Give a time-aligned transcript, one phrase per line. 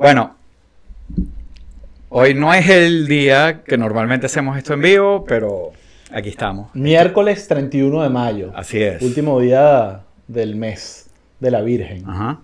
[0.00, 0.34] Bueno,
[2.08, 5.72] hoy no es el día que normalmente hacemos esto en vivo, pero
[6.10, 6.74] aquí estamos.
[6.74, 8.50] Miércoles 31 de mayo.
[8.54, 9.02] Así es.
[9.02, 12.08] Último día del mes de la Virgen.
[12.08, 12.40] Ajá.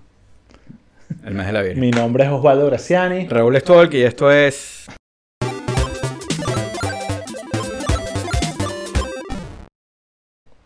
[1.25, 1.81] El mes de la Virgen.
[1.81, 3.27] Mi nombre es Osvaldo Graciani.
[3.27, 4.89] Raúl Stolk y esto es...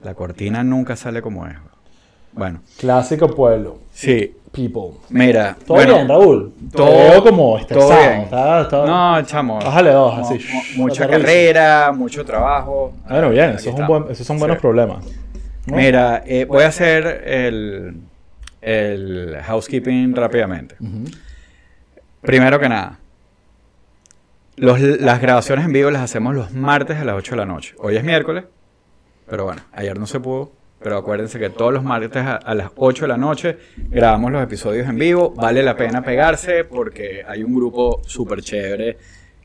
[0.02, 1.54] La cortina nunca sale como es.
[2.32, 3.78] Bueno, Clásico pueblo.
[3.92, 4.36] sí.
[4.52, 4.98] People.
[5.10, 6.52] Mira, ¿Todo bueno, bien, Raúl?
[6.72, 7.88] todo- Te veo como estresado.
[7.88, 8.20] todo bien.
[8.22, 9.58] Está- está- No, chamo.
[9.60, 10.44] Bájale dos, así.
[10.76, 12.92] mucha carrera, mucho trabajo.
[13.08, 14.60] Bueno, bien, esos son, buen- esos son buenos Sí.
[14.60, 15.04] problemas.
[15.66, 15.76] ¿no?
[15.76, 18.00] Mira, eh, voy a hacer el,
[18.60, 20.74] el housekeeping rápidamente.
[22.20, 22.98] Primero que nada,
[24.56, 27.76] los- las grabaciones en vivo las hacemos los martes a las 8 de la noche.
[27.78, 28.46] Hoy es miércoles,
[29.28, 30.50] pero bueno, ayer no se pudo.
[30.82, 33.58] Pero acuérdense que todos los martes a, a las 8 de la noche
[33.90, 35.30] grabamos los episodios en vivo.
[35.30, 38.96] Vale la pena pegarse porque hay un grupo súper chévere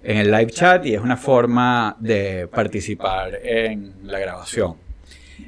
[0.06, 4.76] en el live chat y es una forma de participar en la grabación.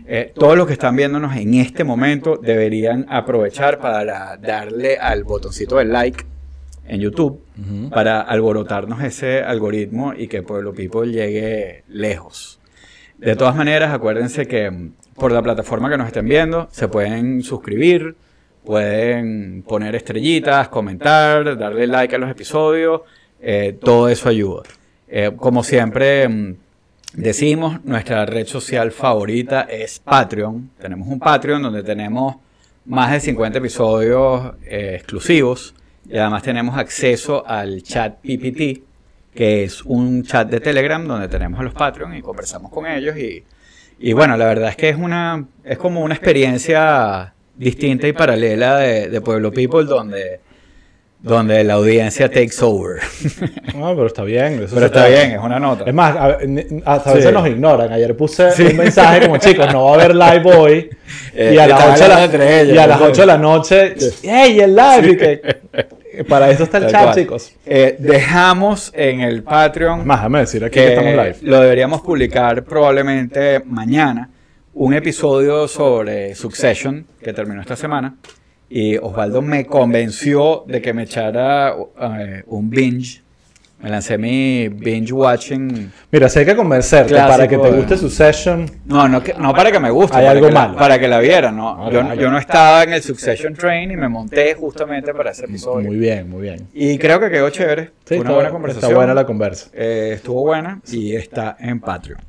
[0.06, 5.78] Eh, todos los que están viéndonos en este momento deberían aprovechar para darle al botoncito
[5.78, 6.26] del like
[6.88, 7.44] en YouTube
[7.92, 12.60] para alborotarnos ese algoritmo y que Pueblo People llegue lejos.
[13.18, 17.42] De todas maneras, acuérdense que mm, por la plataforma que nos estén viendo, se pueden
[17.42, 18.16] suscribir,
[18.64, 23.02] pueden poner estrellitas, comentar, darle like a los episodios,
[23.42, 24.64] eh, todo eso ayuda.
[25.08, 26.56] Eh, como siempre mm,
[27.14, 30.70] decimos, nuestra red social favorita es Patreon.
[30.80, 32.36] Tenemos un Patreon donde tenemos
[32.86, 35.74] más de 50 episodios eh, exclusivos
[36.08, 38.84] y además tenemos acceso al chat PPT,
[39.34, 43.18] que es un chat de Telegram donde tenemos a los Patreon y conversamos con ellos
[43.18, 43.44] y,
[44.00, 48.78] y bueno, la verdad es que es una es como una experiencia distinta y paralela
[48.78, 50.40] de, de Pueblo People donde
[51.20, 53.02] donde la audiencia takes over.
[53.76, 54.62] No, pero está bien.
[54.64, 55.84] eso Pero está bien, es una nota.
[55.86, 56.38] Es más, a-
[56.86, 57.18] hasta a Sí.
[57.20, 57.92] veces nos ignoran.
[57.92, 58.64] Ayer puse Sí.
[58.64, 60.90] un mensaje como, chicos, no va a haber live hoy.
[61.40, 63.06] Eh, y a las estaban 8 de la, y a las ¿no?
[63.08, 65.10] 8 de la noche, ¡hey, el live!
[65.12, 65.42] Y que-
[66.24, 67.16] para eso está el chat, cual.
[67.16, 67.56] chicos.
[67.66, 71.38] Eh, dejamos en el Patreon más, déjame decir aquí que que estamos live.
[71.42, 74.30] lo deberíamos publicar probablemente mañana,
[74.74, 78.16] un episodio sobre Succession que terminó esta semana.
[78.70, 81.74] Y Osvaldo me convenció de que me echara
[82.20, 83.24] eh, un binge.
[83.80, 85.92] Me lancé mi binge watching.
[86.12, 89.36] Mira, si hay que convencerte Clásico para que te guste su session, No, no, que-
[89.36, 90.18] no para que me guste.
[90.18, 90.76] Hay algo malo.
[90.78, 91.92] para que la viera, no.
[91.92, 95.86] Yo, yo no estaba en el Succession Train y me monté justamente para ese episodio.
[95.88, 96.68] muy bien, muy bien.
[96.74, 97.92] Y creo que quedó chévere.
[98.06, 98.90] Sí, Fue una está, buena conversación.
[98.90, 99.70] está buena la conversa.
[99.74, 102.20] Eh, estuvo buena y está en Patreon.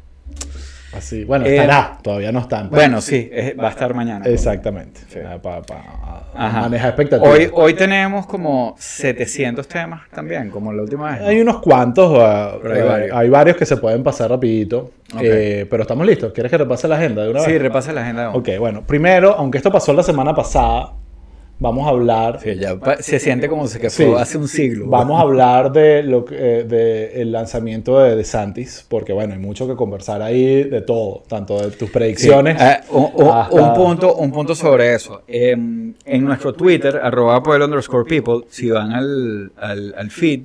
[0.96, 2.60] Así, bueno, Eh, estará, todavía no está.
[2.60, 4.24] en Bueno, sí, es- va a estar mañana.
[4.26, 5.00] Exactamente.
[5.08, 5.18] Sí.
[5.42, 5.62] Para
[6.34, 6.60] Ajá.
[6.62, 7.30] manejar expectativas.
[7.30, 11.20] Hoy, hoy tenemos como 700 temas también, como la última vez.
[11.20, 11.26] ¿no?
[11.28, 13.16] Hay unos cuantos, uh, hay uh, varios.
[13.16, 15.20] hay varios que se pueden pasar rapidito, Ok.
[15.22, 16.32] eh, pero estamos listos.
[16.32, 17.60] ¿Quieres que repase la agenda de una Sí, vez?
[17.62, 18.22] repasa la agenda.
[18.22, 18.34] de hoy.
[18.36, 20.92] Ok, bueno, primero, aunque esto pasó la semana pasada,
[21.60, 24.04] vamos a hablar, Sí, ya se siente como si que Sí.
[24.04, 24.86] fue hace un siglo.
[24.86, 29.40] vamos a hablar de lo que, eh, de el lanzamiento de DeSantis, porque bueno, hay
[29.40, 32.60] mucho que conversar ahí de todo, tanto de tus Sí, predicciones.
[32.60, 35.22] eh, un, un- hasta- un punto, un punto sobre eso.
[35.26, 40.42] Eh, en nuestro Twitter, arroba pueblo underscore people, si van al, al, al feed,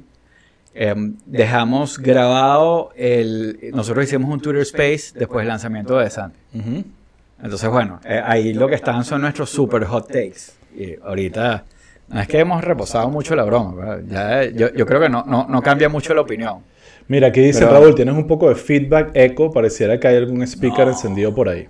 [0.76, 0.96] eh,
[1.28, 3.60] dejamos grabado el...
[3.74, 6.40] Nosotros hicimos un Twitter Space después del lanzamiento de Santi.
[6.56, 6.84] Ujú.
[7.44, 10.54] Entonces, bueno, eh, ahí lo que están son nuestros super hot takes.
[10.76, 11.66] Y ahorita,
[12.08, 15.46] no es que hemos reposado mucho la broma, ya, yo, yo creo que no, no,
[15.50, 16.60] no cambia mucho la opinión.
[17.08, 20.42] Mira, aquí dice Pero- Raúl, tienes un poco de feedback eco, pareciera que hay algún
[20.48, 21.68] speaker encendido por ahí.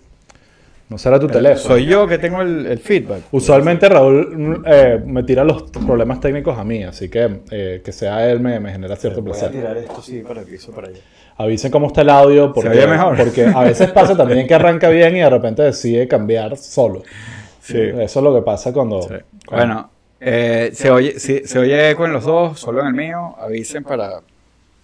[0.90, 1.60] No será tu teléfono.
[1.76, 3.22] Soy yo que tengo el, el feedback.
[3.32, 7.92] Usualmente Raúl mm, eh, me tira los problemas técnicos a mí, así que eh, que
[7.92, 9.52] sea él me, me genera cierto Voy a placer.
[9.52, 11.00] tirar esto sí para el piso para allá.
[11.38, 13.18] Avisen cómo está el audio, porque, oye mejor?
[13.18, 17.04] porque a veces pasa también que arranca bien y de repente decide cambiar solo.
[17.62, 17.78] Sí.
[17.80, 19.02] Eso es lo que pasa cuando...
[19.02, 19.16] Sí.
[19.46, 19.90] cuando- Bueno,
[20.20, 23.36] eh, se, oye, si- se oye eco en los dos, solo en el mío.
[23.40, 24.22] Avisen para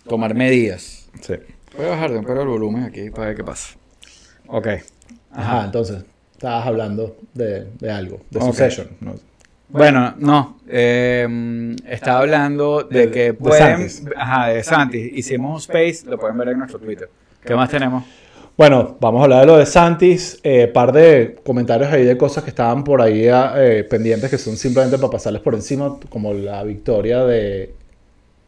[0.07, 1.07] tomar medidas.
[1.21, 1.33] sí.
[1.77, 3.75] Voy a bajar de un poco el volumen aquí para ver qué pasa.
[4.47, 4.67] Ok.
[5.31, 6.03] Ajá, entonces,
[6.33, 8.45] estabas hablando de, de algo, de Ok.
[8.45, 8.87] Succession.
[9.01, 9.13] ¿no?
[9.69, 10.57] Bueno, no.
[10.67, 13.87] eh, estaba hablando de que de pueden.
[14.15, 15.11] Ajá, de Santis.
[15.13, 17.09] Hicimos un space, lo pueden ver en nuestro Twitter.
[17.43, 18.03] ¿Qué más tenemos?
[18.57, 20.39] Bueno, vamos a hablar de lo de Santis.
[20.43, 24.57] Eh, par de comentarios ahí de cosas que estaban por ahí eh, pendientes que son
[24.57, 27.75] simplemente para pasarles por encima, como la victoria de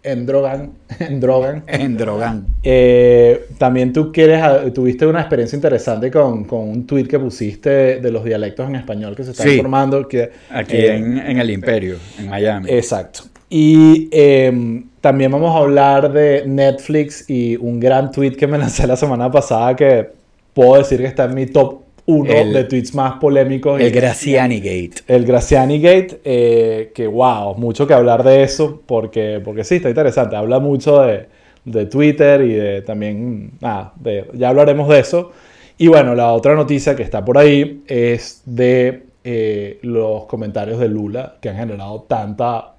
[0.03, 0.71] Endrogan.
[1.00, 1.63] Endrogan.
[1.68, 2.45] En Drogan.
[2.63, 4.42] Eh, también tú quieres,
[4.74, 9.15] tuviste una experiencia interesante con, con, un tweet que pusiste de los dialectos en español
[9.15, 9.57] que se están Sí.
[9.57, 10.07] formando.
[10.07, 12.69] Que, Aquí eh, en, en el Imperio, en Miami.
[12.69, 13.24] Exacto.
[13.50, 18.88] Y eh, también vamos a hablar de Netflix y un gran tweet que me lancé
[18.88, 20.09] la semana pasada que
[20.54, 23.80] puedo decir que está en mi top 1 El- de tweets más polémicos.
[23.80, 25.01] el Graciani Gate.
[25.07, 29.89] el Graciani Gate, eh, que wow, mucho que hablar de eso, porque, porque sí, está
[29.89, 30.36] interesante.
[30.36, 31.27] Habla mucho de,
[31.65, 35.31] de Twitter y de también, nada, de, ya hablaremos de eso.
[35.77, 40.88] Y bueno, la otra noticia que está por ahí es de eh, los comentarios de
[40.89, 42.74] Lula, que han generado tanta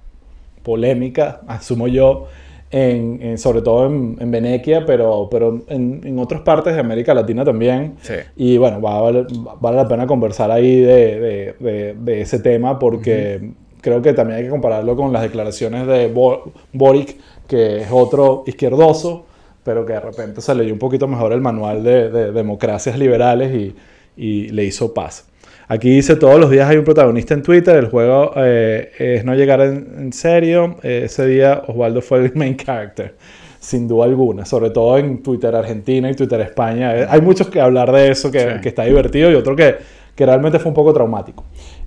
[0.63, 2.27] polémica, asumo yo,
[2.73, 7.13] en, en- sobre todo en, en Venecia, pero, pero en, en otras partes de América
[7.13, 7.93] Latina también.
[8.01, 8.15] Sí.
[8.35, 9.27] Y bueno, va a valer-
[9.61, 14.39] vale la pena conversar ahí de, de- de- de ese tema porque creo que también
[14.39, 17.15] hay que compararlo con las declaraciones de Bo- Boric,
[17.47, 19.25] que es otro izquierdoso,
[19.63, 23.53] pero que de repente se leyó un poquito mejor el manual de, de democracias liberales
[23.55, 23.75] y,
[24.17, 25.27] y le hizo paz.
[25.67, 29.33] Aquí dice, todos los días hay un protagonista en Twitter, el juego eh, es no
[29.33, 33.15] llegar en, en serio, Eh, ese día Osvaldo fue el main character,
[33.59, 36.95] sin duda alguna, sobre todo en Twitter Argentina y Twitter España.
[36.97, 38.47] Eh, hay muchos que hablar de eso, que, Sí.
[38.61, 39.75] que está divertido, y otro que,
[40.15, 41.45] que realmente fue un poco traumático.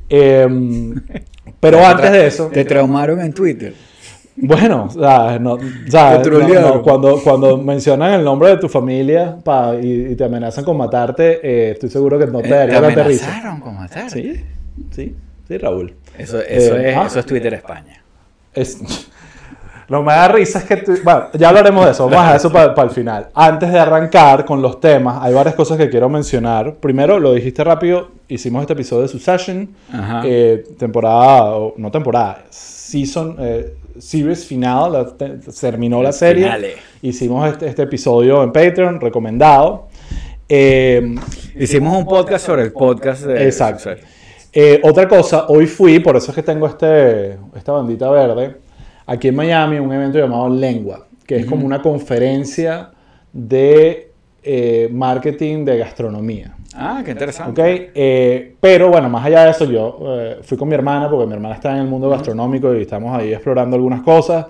[0.08, 0.94] Em,
[1.60, 2.48] pero antes de eso...
[2.52, 3.74] Te traumaron en Twitter.
[4.38, 6.74] Bueno, o sea, no, o sea, Te no- trolearon.
[6.76, 10.76] no, cuando, cuando mencionan el nombre de tu familia pa, y, y te amenazan con
[10.76, 13.26] matarte, eh, estoy seguro que no te Eh, daría tanta risa.
[13.26, 14.10] amenazaron con matar.
[14.10, 14.44] Sí,
[14.90, 15.14] sí,
[15.48, 15.94] sí, Raúl.
[16.18, 17.06] Eso, eso, Eh, es, ah.
[17.06, 18.02] eso es Twitter España.
[18.52, 18.78] Es,
[19.88, 20.76] lo que me da risa es que...
[20.78, 23.28] tú- bueno, ya hablaremos de eso, vamos a dejar eso para, el final.
[23.34, 26.74] Antes de arrancar con los temas, hay varias cosas que quiero mencionar.
[26.74, 30.22] Primero, lo dijiste rápido, hicimos este episodio de Succession, Ajá.
[30.26, 35.12] eh, temporada, o no temporada, season, eh, series final, la-
[35.60, 36.44] terminó la serie.
[36.44, 36.74] Finale.
[37.02, 39.88] Hicimos este, este episodio en Patreon, recomendado.
[40.48, 41.14] Eh,
[41.58, 43.90] Hicimos un podcast sobre el podcast de Exacto.
[44.52, 48.56] Eh, otra cosa, hoy fui, por eso es que tengo este, esta bandita verde,
[49.06, 52.90] aquí en Miami, un evento llamado Lengua, que es como una conferencia
[53.32, 54.12] de
[54.42, 56.55] eh, marketing de gastronomía.
[56.76, 57.90] Ah, qué interesante.
[57.94, 61.32] Eh, pero bueno, más allá de eso, yo eh, fui con mi hermana, porque mi
[61.32, 64.46] hermana está en el mundo gastronómico y estamos ahí explorando algunas cosas.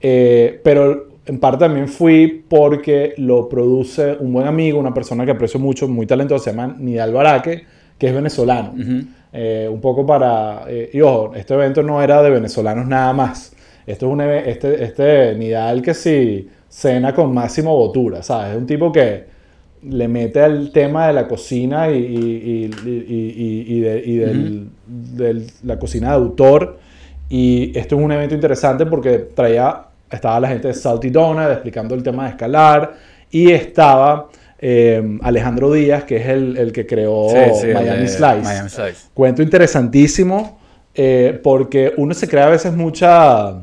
[0.00, 5.32] Eh, pero en parte también fui porque lo produce un buen amigo, una persona que
[5.32, 7.64] aprecio mucho, muy talentosa, se llama Nidal Baraque,
[7.98, 8.72] que es venezolano.
[8.72, 10.62] Un poco para...
[10.92, 13.54] y ojo, este evento no era de venezolanos nada más.
[13.86, 18.52] Esto es un este, este Nidal que sí cena con máximo botura, ¿sabes?
[18.52, 19.35] Es un tipo que
[19.88, 25.46] le mete al tema de la cocina y, y, y- y- y- y de, del-
[25.64, 26.78] la cocina de autor.
[27.28, 31.94] Y esto es un evento interesante porque traía, estaba la gente de Salty Donut explicando
[31.94, 32.94] el tema de escalar
[33.30, 34.28] y estaba
[34.58, 38.42] eh, Alejandro Díaz, que es el, el que creó Sí, sí, el Miami Slice.
[38.42, 39.08] Miami Slice.
[39.12, 40.58] Cuento interesantísimo
[40.94, 43.56] eh, porque uno se crea a veces muchas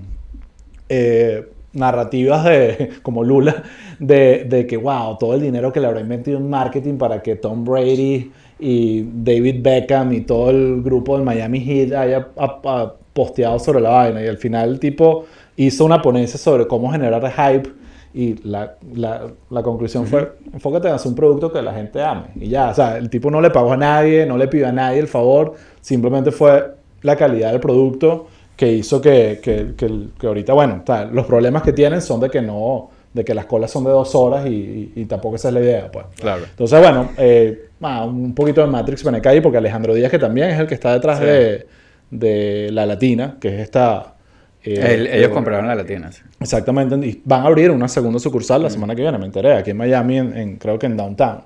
[0.90, 3.64] eh, narrativas de, como Lula,
[4.00, 7.36] de, de que, wow, todo el dinero que le habrá metido en marketing para que
[7.36, 12.94] Tom Brady y David Beckham y todo el grupo del Miami Heat haya a- a-
[13.14, 14.24] posteado sobre la vaina.
[14.24, 15.26] Y al final el tipo
[15.56, 17.70] hizo una ponencia sobre cómo generar hype
[18.14, 22.26] y la, la- la conclusión fue, enfócate en hacer un producto que la gente ame.
[22.36, 24.72] Y ya, o sea, el tipo no le pagó a nadie, no le pidió a
[24.72, 29.90] nadie el favor, simplemente fue la calidad del producto que hizo que, que, que,
[30.20, 33.46] que ahorita, bueno, sea, los problemas que tienen son de que no, de que las
[33.46, 36.06] colas son de dos horas y, y- y tampoco esa es la idea, pues.
[36.20, 36.44] Claro.
[36.50, 40.50] Entonces, bueno, eh, ah, un poquito de Matrix Beneca ahí, porque Alejandro Díaz, que también
[40.52, 41.26] es el que está detrás Sí.
[41.26, 41.68] de,
[42.12, 44.16] de La Latina, que es esta...
[44.64, 46.12] eh, El- ellos eh, compraron la latina.
[46.12, 46.22] sí.
[46.40, 49.72] Exactamente, y van a abrir una segunda sucursal la semana que viene, me enteré, aquí
[49.72, 51.42] en Miami, en, en- creo que en Downtown.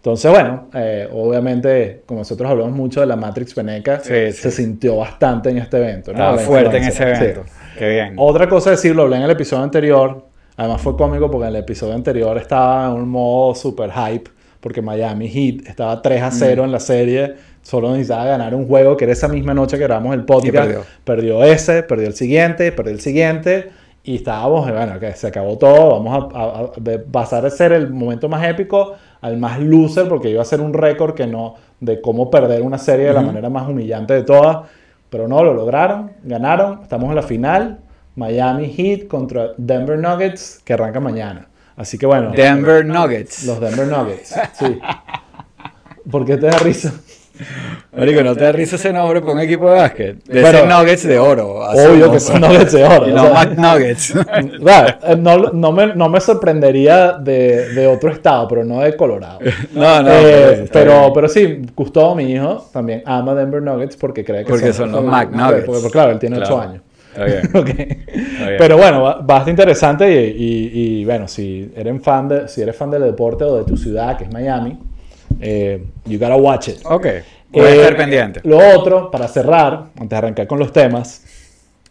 [0.00, 4.32] Entonces, bueno, eh, obviamente, como nosotros hablamos mucho de la Matrix Veneca, Sí, sí.
[4.32, 6.14] se sintió bastante en este evento.
[6.14, 6.38] ¿no?
[6.38, 7.42] Fuerte en ese evento.
[7.44, 7.52] Sí.
[7.78, 8.14] Qué bien.
[8.16, 10.26] Otra cosa decir, lo hablé en el episodio anterior,
[10.56, 14.30] además fue cómico porque en el episodio anterior estaba en un modo super hype,
[14.60, 18.96] porque Miami Heat estaba 3 a 0 en la serie, solo necesitaba ganar un juego
[18.96, 20.54] que era esa misma noche que grabamos el podcast.
[20.54, 20.82] perdió.
[21.04, 23.70] Perdió ese, perdió el siguiente, perdió el siguiente.
[24.02, 26.00] Y estábamos, bueno, que se acabó todo.
[26.02, 26.72] Vamos a, a- a-
[27.12, 30.72] pasar de ser el momento más épico al más loser, porque iba a ser un
[30.72, 34.66] récord que no, de cómo perder una serie de la manera más humillante de todas.
[35.10, 36.80] Pero no, lo lograron, ganaron.
[36.82, 37.78] Estamos en la final.
[38.16, 41.48] Miami Heat contra Denver Nuggets, que arranca mañana.
[41.76, 43.44] Así que bueno, Denver Nuggets.
[43.46, 44.34] los Denver Nuggets.
[44.54, 44.78] Sí.
[46.10, 46.92] ¿Por qué te da risa?
[47.96, 50.24] Marico, ¿no te da risa ese nombre para un equipo de básquet?
[50.24, 51.60] De Bueno, Nuggets de oro.
[51.70, 53.08] Obvio que son nuggets de oro.
[53.08, 54.14] Y no McNuggets.
[55.02, 59.38] Eh, no, no, me, no me sorprendería de, de otro estado, pero no de Colorado.
[59.74, 64.44] No, no, Eh, pero pero, sí, Gustavo, mi hijo, también ama Denver Nuggets porque cree
[64.44, 65.64] que Porque son los McNuggets.
[65.64, 66.56] Porque, porque, claro, él tiene Claro.
[66.56, 66.82] 8 años.
[67.12, 67.40] Está bien.
[67.54, 67.76] Ok.
[67.76, 68.56] bien.
[68.58, 72.76] Pero bueno, ba- bastante interesante y, y- y, bueno, si eres fan de, si eres
[72.76, 74.78] fan del deporte o de tu ciudad, que es Miami,
[75.40, 76.78] eh, you gotta watch it.
[76.84, 77.06] Ok.
[77.52, 78.40] Voy a Eh, estar pendiente.
[78.44, 81.24] Lo otro, para cerrar, antes de arrancar con los temas,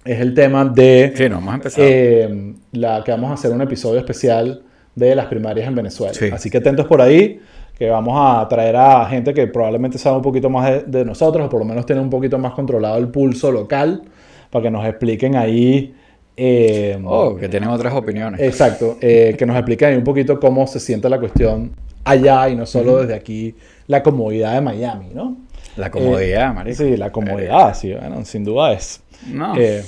[0.06, 1.86] es el tema de Sí, no, hemos empezado.
[1.88, 4.62] eh, la que vamos a hacer un episodio especial
[4.96, 6.14] de las primarias en Venezuela.
[6.14, 6.30] Sí.
[6.32, 7.40] Así que atentos por ahí,
[7.78, 11.46] que vamos a traer a gente que probablemente sabe un poquito más de, de nosotros,
[11.46, 14.02] o por lo menos tiene un poquito más controlado el pulso local,
[14.50, 15.94] para que nos expliquen ahí.
[16.38, 18.40] eh, oh, que tienen otras opiniones.
[18.40, 21.72] Exacto, eh, que nos expliquen ahí un poquito cómo se siente la cuestión
[22.04, 23.56] allá y no solo desde aquí,
[23.88, 25.38] la comodidad de Miami, ¿no?
[25.76, 26.78] La comodidad, marico.
[26.78, 29.02] Sí, la comodidad, sí, bueno, sin duda es.
[29.28, 29.54] No.
[29.58, 29.84] Eh,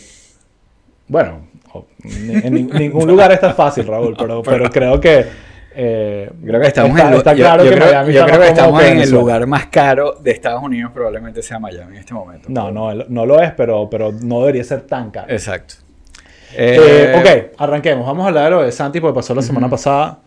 [1.07, 1.47] bueno,
[2.03, 5.25] en ni- ningún lugar es tan fácil, Raúl, pero, pero creo que.
[5.75, 8.39] eh, Creo que estamos está, en, el- está yo- claro yo que creo, yo está
[8.39, 12.13] que estamos en el lugar más caro de Estados Unidos, probablemente sea Miami en este
[12.13, 12.47] momento.
[12.49, 15.31] No, no, no lo es, pero, pero no debería ser tan caro.
[15.31, 15.75] Exacto.
[16.53, 17.15] Eh, Eh,
[17.51, 18.05] ok, arranquemos.
[18.05, 20.19] Vamos a hablar de lo de Santi porque pasó la semana pasada.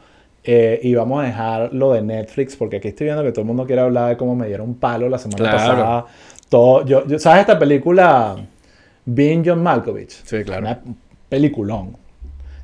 [0.44, 3.46] Eh, y vamos a dejar lo de Netflix porque aquí estoy viendo que todo el
[3.46, 5.56] mundo quiere hablar de cómo me dieron un palo la semana Claro.
[5.56, 6.04] pasada.
[6.48, 8.36] Todo, yo, yo- ¿Sabes esta película
[9.06, 10.10] Being John Malkovich?
[10.24, 10.62] Sí, claro.
[10.66, 10.80] Una
[11.28, 11.96] peliculón.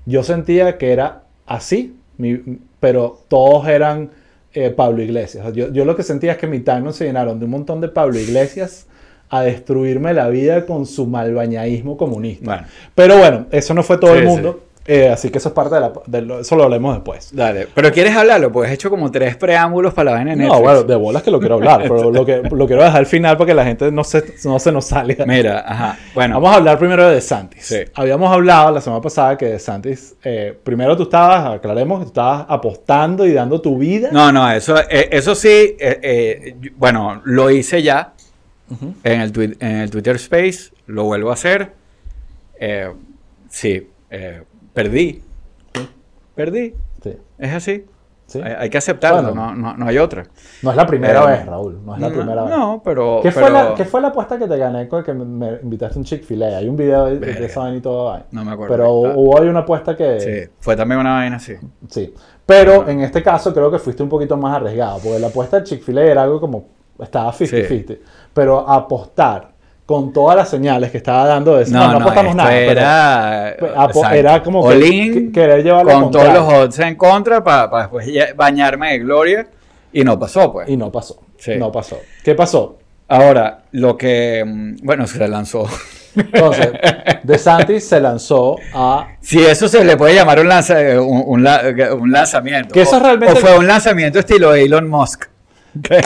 [0.07, 2.41] Yo sentía que era así, mi-
[2.79, 4.11] pero todos eran
[4.53, 5.53] eh, Pablo Iglesias.
[5.55, 7.89] Yo, yo lo que sentía es que mi timeline se llenaron de un montón de
[7.89, 8.87] Pablo Iglesias
[9.29, 12.45] a destruirme la vida con su malbañaísmo comunista.
[12.45, 14.65] Bueno, Pero bueno, eso no fue todo Sí, el mundo.
[14.93, 15.93] Eh, así que eso es parte de la...
[16.07, 17.31] de lo- eso lo hablemos después.
[17.33, 17.69] dale.
[17.75, 18.51] Pero ¿quieres hablarlo?
[18.51, 20.57] Pues he hecho como tres preámbulos para la vaina de Netflix.
[20.59, 23.07] No, bueno, de bolas que lo quiero hablar, pero lo, que, lo quiero dejar al
[23.07, 25.25] final para que la gente no se, no se nos salga.
[25.27, 25.99] Mira, ajá.
[26.15, 27.65] Bueno, Vamos a hablar primero de DeSantis.
[27.65, 27.77] Sí.
[27.95, 32.47] Habíamos hablado la semana pasada que DeSantis, eh, primero tú estabas, aclaremos, que tú estabas
[32.49, 34.09] apostando y dando tu vida.
[34.13, 35.77] No, no, eso, eh, eso sí,
[36.77, 38.15] bueno, lo hice ya
[39.05, 41.73] en, el en el Twitter Space, lo vuelvo a hacer.
[43.49, 44.43] Sí, eh,
[44.83, 45.23] perdí.
[46.35, 47.85] Perdí, Sí, es así.
[48.27, 48.41] sí.
[48.43, 49.55] Hay, hay que aceptarlo, Bueno.
[49.55, 50.25] no, no, no hay otra.
[50.63, 51.81] No es la primera Eh, vez, Raúl.
[51.85, 52.51] No es la no, primera vez.
[52.57, 53.21] No, pero...
[53.23, 56.01] ¿Qué, fue la, ¿Qué fue la apuesta que te gané con que me, invitaste a
[56.01, 56.59] un Chick-fil-A?
[56.59, 58.13] Hay un video de, de esa vaina y todo.
[58.13, 58.23] ahí.
[58.31, 58.75] No me acuerdo.
[58.75, 60.21] Pero Ah, hubo ahí una apuesta que...
[60.21, 61.55] Sí, fue también una vaina así.
[61.89, 62.15] Sí,
[62.47, 65.65] pero en este caso creo que fuiste un poquito más arriesgado, porque la apuesta de
[65.65, 66.65] Chick-fil-A era algo como,
[66.99, 67.99] estaba 50-50,
[68.35, 69.50] pero apostar
[69.91, 73.57] con todas las señales que estaba dando de No, no, apostamos esto nada, era,
[73.93, 78.29] Pues, era como que- querer llevarlo con todos los odds en contra para después ya-
[78.37, 79.49] bañarme de gloria
[79.93, 80.69] y no pasó pues.
[80.69, 81.57] y no pasó, Sí.
[81.57, 81.99] no pasó.
[82.23, 82.79] ¿Qué pasó?
[83.09, 85.67] Ahora, lo que, mm, bueno, se lanzó.
[86.15, 86.71] Entonces,
[87.25, 89.09] DeSantis se lanzó a...
[89.21, 91.63] Si eso se le puede llamar un, lanza- eh, un, un la-
[91.99, 92.73] un lanzamiento.
[92.73, 95.25] Que eso O- realmente- O fue un lanzamiento estilo Elon Musk.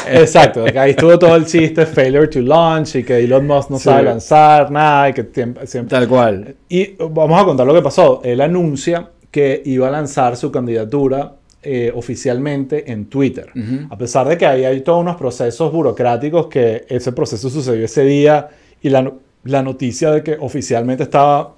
[0.08, 3.78] Exacto, que ahí estuvo todo el chiste, failure to launch, y que Elon Musk no
[3.78, 3.84] Sí.
[3.84, 5.24] sabe lanzar nada, y que
[5.66, 5.88] siempre...
[5.98, 6.54] Tal cual.
[6.68, 8.20] Y vamos a contar lo que pasó.
[8.24, 13.50] Él anuncia que iba a lanzar su candidatura eh, oficialmente en Twitter.
[13.56, 13.86] Ujú.
[13.88, 18.04] A pesar de que ahí hay todos unos procesos burocráticos que ese proceso sucedió ese
[18.04, 18.48] día
[18.82, 19.10] y la,
[19.44, 21.54] la noticia de que oficialmente estaba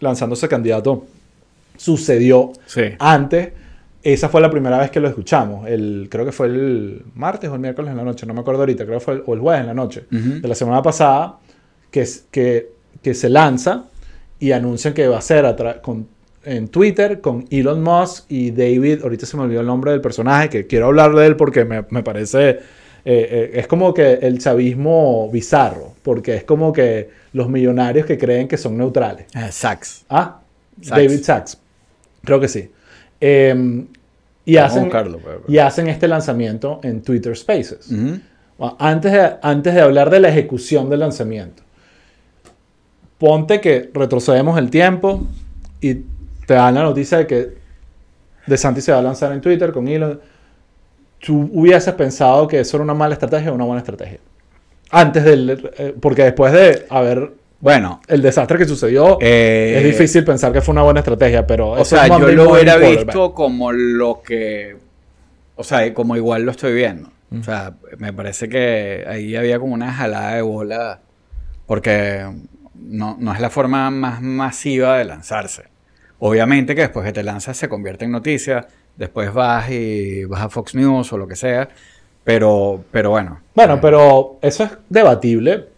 [0.00, 1.04] lanzándose candidato
[1.76, 2.82] sucedió Sí.
[2.98, 3.48] antes.
[4.04, 5.66] Esa fue la primera vez que lo escuchamos.
[5.66, 8.60] El, creo que fue el martes o el miércoles en la noche, no me acuerdo
[8.60, 11.38] ahorita, creo que fue el, o el jueves en la noche de la semana pasada,
[11.90, 12.68] que, que,
[13.02, 13.84] que se lanza
[14.38, 16.06] y anuncian que va a ser a con,
[16.44, 20.50] en Twitter con Elon Musk y David, ahorita se me olvidó el nombre del personaje,
[20.50, 22.58] que quiero hablar de él porque me, me parece, eh,
[23.04, 28.48] eh, es como que el chavismo bizarro, porque es como que los millonarios que creen
[28.48, 29.26] que son neutrales.
[29.34, 30.04] Eh, Sachs.
[30.10, 30.40] Ah,
[30.82, 30.90] Sachs.
[30.90, 31.58] David Sachs.
[32.22, 32.70] Creo que sí.
[34.44, 35.48] Y, Vamos a hacen, buscarlo, pues, pues.
[35.54, 37.88] y hacen este lanzamiento en Twitter Spaces.
[38.58, 41.62] Bueno, Antes de, antes de hablar de la ejecución del lanzamiento,
[43.18, 45.26] ponte que retrocedemos el tiempo
[45.80, 45.94] y
[46.46, 47.54] te dan la noticia de que
[48.46, 50.20] DeSantis se va a lanzar en Twitter con Elon.
[51.20, 54.18] ¿Tú hubieses pensado que eso era una mala estrategia o una buena estrategia?
[54.90, 55.70] Antes del...
[55.78, 57.32] eh, porque después de haber
[57.64, 61.70] Bueno, el desastre que sucedió, eh, es difícil pensar que fue una buena estrategia, pero...
[61.70, 64.76] O sea, yo lo hubiera visto como lo que.
[65.56, 67.10] O sea, como igual lo estoy viendo.
[67.40, 71.00] O sea, me parece que ahí había como una jalada de bola.
[71.64, 72.30] Porque
[72.74, 75.62] no, no es la forma más masiva de lanzarse.
[76.18, 78.68] Obviamente que después que te lanzas se convierte en noticia.
[78.94, 81.70] Después vas y vas a Fox News o lo que sea.
[82.24, 83.40] Pero, pero bueno.
[83.54, 85.72] Bueno, pero eso es debatible.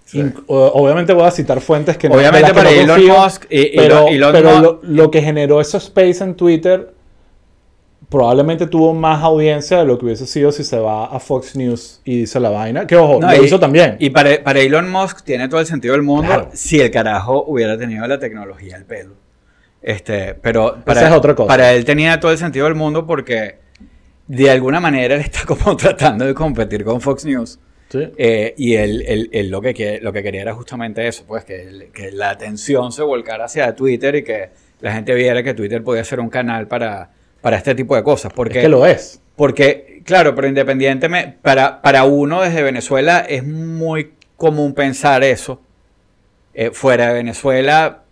[0.46, 3.60] O- Obviamente voy a citar fuentes que no Obviamente que para Elon confío, Musk y-
[3.60, 6.94] y pero, lo- Elon pero lo, lo que generó ese space en Twitter
[8.08, 12.00] probablemente tuvo más audiencia de lo que hubiese sido si se va a Fox News
[12.04, 12.86] y dice la vaina.
[12.86, 13.96] Que ojo, No, lo y- hizo también.
[13.98, 16.50] Y para, para Elon Musk tiene todo el sentido del mundo Claro.
[16.52, 19.14] si el carajo hubiera tenido la tecnología del pelo.
[19.82, 21.48] Este, pero para, Esa es otra cosa.
[21.48, 23.58] para él tenía todo el sentido del mundo porque
[24.28, 27.58] de alguna manera él está como tratando de competir con Fox News.
[27.88, 28.08] Sí.
[28.18, 31.90] Eh, y él, él- él lo, que lo que quería era justamente eso, pues que,
[31.94, 34.50] que la atención se volcara hacia Twitter y que
[34.80, 38.32] la gente viera que Twitter podía ser un canal para, para este tipo de cosas.
[38.34, 39.20] Porque es que lo es.
[39.36, 45.62] porque, claro, pero independientemente, para, para uno desde Venezuela es muy común pensar eso.
[46.54, 48.02] Eh, fuera de Venezuela,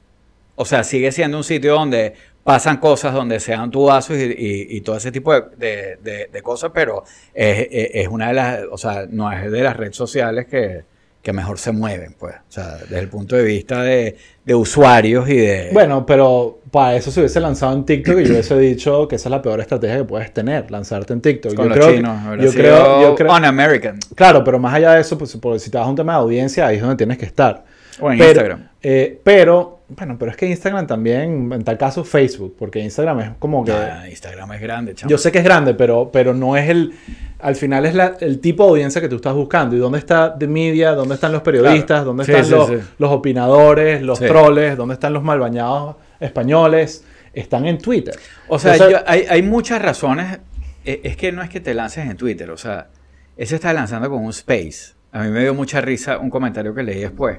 [0.55, 4.67] o sea, sigue siendo un sitio donde pasan cosas, donde se dan tubazos y, y-
[4.77, 8.77] y todo ese tipo de, de- de- de cosas, pero es, una de las, o
[8.79, 10.85] sea, no es de las redes sociales que,
[11.23, 12.35] que mejor se mueven, pues.
[12.35, 14.15] O sea, desde el punto de vista de,
[14.55, 15.71] usuarios y de...
[15.73, 19.29] Bueno, pero para eso se hubiese lanzado en TikTok y yo hubiese dicho que esa
[19.29, 21.55] es la peor estrategia que puedes tener, lanzarte en TikTok.
[21.55, 23.99] con yo los creo chinos, yo creo, yo creo, un-American.
[24.15, 26.67] Claro, pero más allá de eso, pues, si te vas a un tema de audiencia,
[26.67, 27.65] ahí es donde tienes que estar.
[28.01, 28.69] O en pero, Instagram.
[28.83, 33.31] eh, pero, bueno, pero es que Instagram también, en tal caso Facebook, porque Instagram es
[33.39, 33.73] como que...
[33.73, 35.11] Ah, Instagram es grande, chamo.
[35.11, 36.93] Yo sé que es grande, pero, pero no es el...
[37.41, 39.77] Al final es la- el tipo de audiencia que tú estás buscando.
[39.77, 40.93] ¿Y dónde está The Media?
[40.93, 41.87] ¿Dónde están los periodistas?
[41.87, 42.05] Claro.
[42.07, 42.77] ¿Dónde Sí, están sí, los, sí.
[42.99, 44.03] los opinadores?
[44.03, 44.77] ¿Los troles?
[44.77, 47.05] ¿Dónde están los malbañados españoles?
[47.33, 48.15] Están en Twitter.
[48.49, 50.39] O sea, yo- hay, hay muchas razones.
[50.85, 52.89] Eh, Es que no es que te lances en Twitter, o sea,
[53.37, 54.95] ese está lanzando con un space.
[55.13, 57.39] A mí me dio mucha risa un comentario que leí después.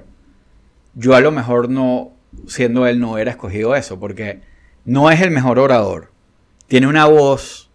[0.95, 2.11] Yo a lo mejor no,
[2.47, 4.41] siendo él, no hubiera escogido eso, porque
[4.85, 6.11] no es el mejor orador.
[6.67, 7.69] Tiene una voz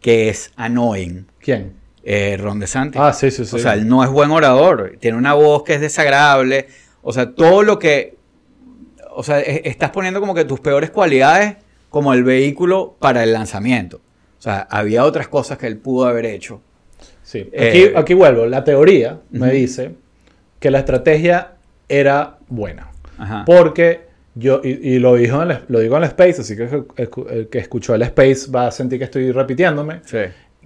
[0.00, 1.26] que es annoying.
[1.38, 1.74] ¿Quién?
[2.04, 3.00] Eh, Ron DeSantis.
[3.00, 3.54] Ah, sí, sí, sí.
[3.56, 4.96] O sea, él no es buen orador.
[4.98, 6.66] Tiene una voz que es desagradable.
[7.02, 8.16] O sea, todo lo que.
[9.14, 11.56] O sea, e- estás poniendo como que tus peores cualidades
[11.90, 13.98] como el vehículo para el lanzamiento.
[14.38, 16.60] O sea, había otras cosas que él pudo haber hecho.
[17.22, 17.48] Sí.
[17.52, 18.46] Eh, Aquí, vuelvo.
[18.46, 19.94] La teoría me dice
[20.58, 21.52] que la estrategia
[21.88, 22.90] era buena.
[23.18, 23.44] Ajá.
[23.46, 24.00] Porque
[24.34, 26.84] yo, y, y lo, dijo en el- lo digo en el Space, así que el,
[27.30, 30.00] el que escuchó el Space va a sentir que estoy repitiéndome.
[30.04, 30.18] Sí.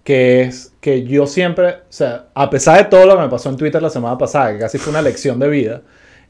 [0.05, 3.49] que es que yo siempre, o sea, a pesar de todo lo que me pasó
[3.51, 5.83] en Twitter la semana pasada, que casi fue una lección de vida,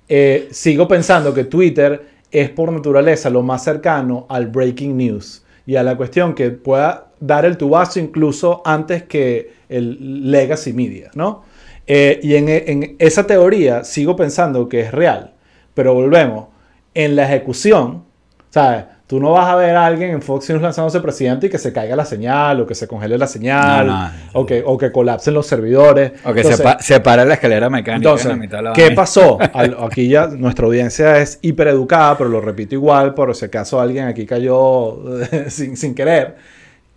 [0.09, 5.77] eh, sigo pensando que Twitter es por naturaleza lo más cercano al breaking news y
[5.77, 11.43] a la cuestión que pueda dar el tubazo incluso antes que el legacy media, ¿no?
[11.87, 15.35] Eh, y en, en esa teoría sigo pensando que es real,
[15.77, 16.47] pero volvemos,
[16.95, 18.03] en la ejecución,
[18.49, 18.85] ¿sabes?
[19.07, 21.73] Tú no vas a ver a alguien en Fox News lanzándose presidente y que se
[21.73, 24.11] caiga la señal, o que se congele la señal, No, no.
[24.33, 26.13] o, que, o que colapsen los servidores.
[26.25, 28.63] O que Entonces, se, pa- se para la escalera mecánica entonces, en la mitad de
[28.65, 29.39] la ¿qué pasó?
[29.53, 34.09] Al- aquí ya nuestra audiencia es hipereducada, pero lo repito igual, por si acaso alguien
[34.09, 34.99] aquí cayó
[35.49, 36.35] sin, sin querer.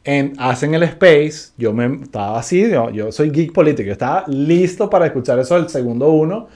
[0.04, 4.24] En, hacen el space, yo me estaba así, yo, yo soy geek político, yo estaba
[4.28, 6.48] listo para escuchar eso del segundo uno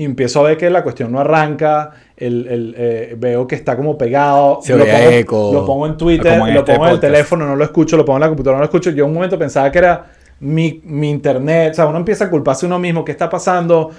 [0.00, 3.76] y empiezo a ver que la cuestión no arranca, el, el, eh, veo que está
[3.76, 7.00] como pegado, Se lo, pongo, eco, lo pongo en Twitter, lo este pongo en el
[7.00, 8.90] teléfono, no lo escucho, lo pongo en la computadora, no lo escucho.
[8.92, 10.06] Yo un momento pensaba que era
[10.40, 13.90] mi, mi internet, o sea, uno empieza a culparse a uno mismo, ¿qué está pasando?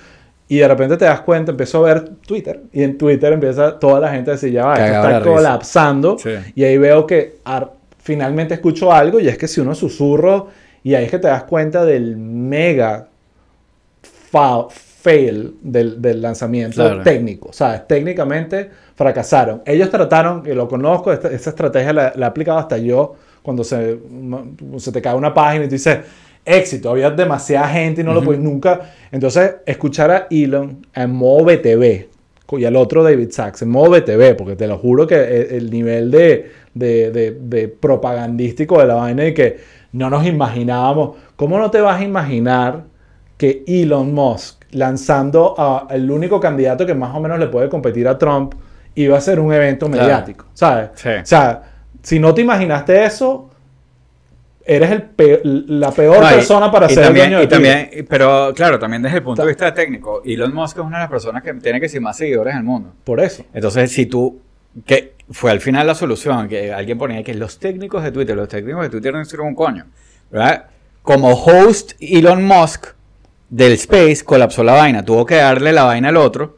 [0.47, 3.99] Y de repente te das cuenta, empiezo a ver Twitter, y en Twitter empieza toda
[3.99, 6.17] la gente a decir, ya va, esto está colapsando.
[6.17, 6.31] Sí.
[6.55, 10.47] Y ahí veo que ar- finalmente escucho algo, y es que si uno susurro,
[10.83, 13.05] y ahí es que te das cuenta del mega
[14.31, 14.65] fa-
[15.01, 17.01] fail del, del lanzamiento Claro.
[17.03, 17.51] técnico.
[17.53, 17.87] ¿Sabes?
[17.87, 19.61] Técnicamente fracasaron.
[19.65, 23.63] Ellos trataron, que lo conozco, esta, esta estrategia la, la he aplicado hasta yo, cuando
[23.63, 23.97] se,
[24.77, 25.99] se te cae una página y tú dices,
[26.45, 28.91] éxito, había demasiada gente y no lo puedes nunca.
[29.11, 32.05] Entonces, escuchar a Elon en modo BTV
[32.59, 35.71] y al otro David Sachs en modo BTV, porque te lo juro que el, el
[35.71, 39.57] nivel de, de, de- de propagandístico de la vaina y que
[39.93, 42.83] no nos imaginábamos, ¿cómo no te vas a imaginar
[43.37, 48.07] que Elon Musk lanzando a el único candidato que más o menos le puede competir
[48.07, 48.53] a Trump
[48.95, 50.03] iba a ser un evento Claro.
[50.03, 50.89] mediático, ¿sabes?
[50.95, 51.09] Sí.
[51.09, 51.61] O sea,
[52.01, 53.49] si no te imaginaste eso,
[54.65, 58.05] eres el la peor No, y- persona para ser también, el dueño de y también,
[58.09, 61.09] Pero claro, también desde el punto de vista técnico, Elon Musk es una de las
[61.09, 62.93] personas que tiene que ser más seguidores en el mundo.
[63.03, 63.43] Por eso.
[63.53, 64.39] Entonces, si tú,
[64.85, 68.47] que fue al final la solución, que alguien ponía que los técnicos de Twitter, los
[68.47, 69.85] técnicos de Twitter no hicieron un coño,
[70.29, 70.65] ¿verdad?
[71.01, 72.87] Como host Elon Musk
[73.51, 76.57] del Space colapsó la vaina, tuvo que darle la vaina al otro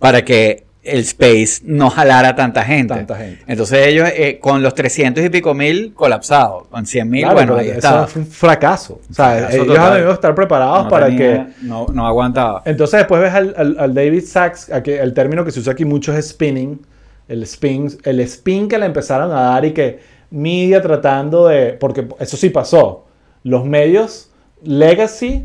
[0.00, 2.94] para que el space no jalara tanta gente.
[2.94, 3.44] Tanta gente.
[3.46, 7.56] Entonces ellos eh, con los 300 y pico mil colapsados, con 100 mil, Claro, bueno,
[7.56, 8.06] ahí estaba.
[8.06, 8.98] fue un fracaso.
[9.10, 11.66] O sea, Fracaso ellos han debido estar preparados No para tenía- que...
[11.66, 12.62] No, no aguantaba.
[12.64, 15.74] Entonces después ves al, al- al David Sachs, a que el término que se usa
[15.74, 16.80] aquí mucho es spinning,
[17.28, 19.98] el spin, el spin que le empezaron a dar y que
[20.30, 23.04] media tratando de, porque eso sí pasó,
[23.44, 24.30] los medios
[24.62, 25.44] legacy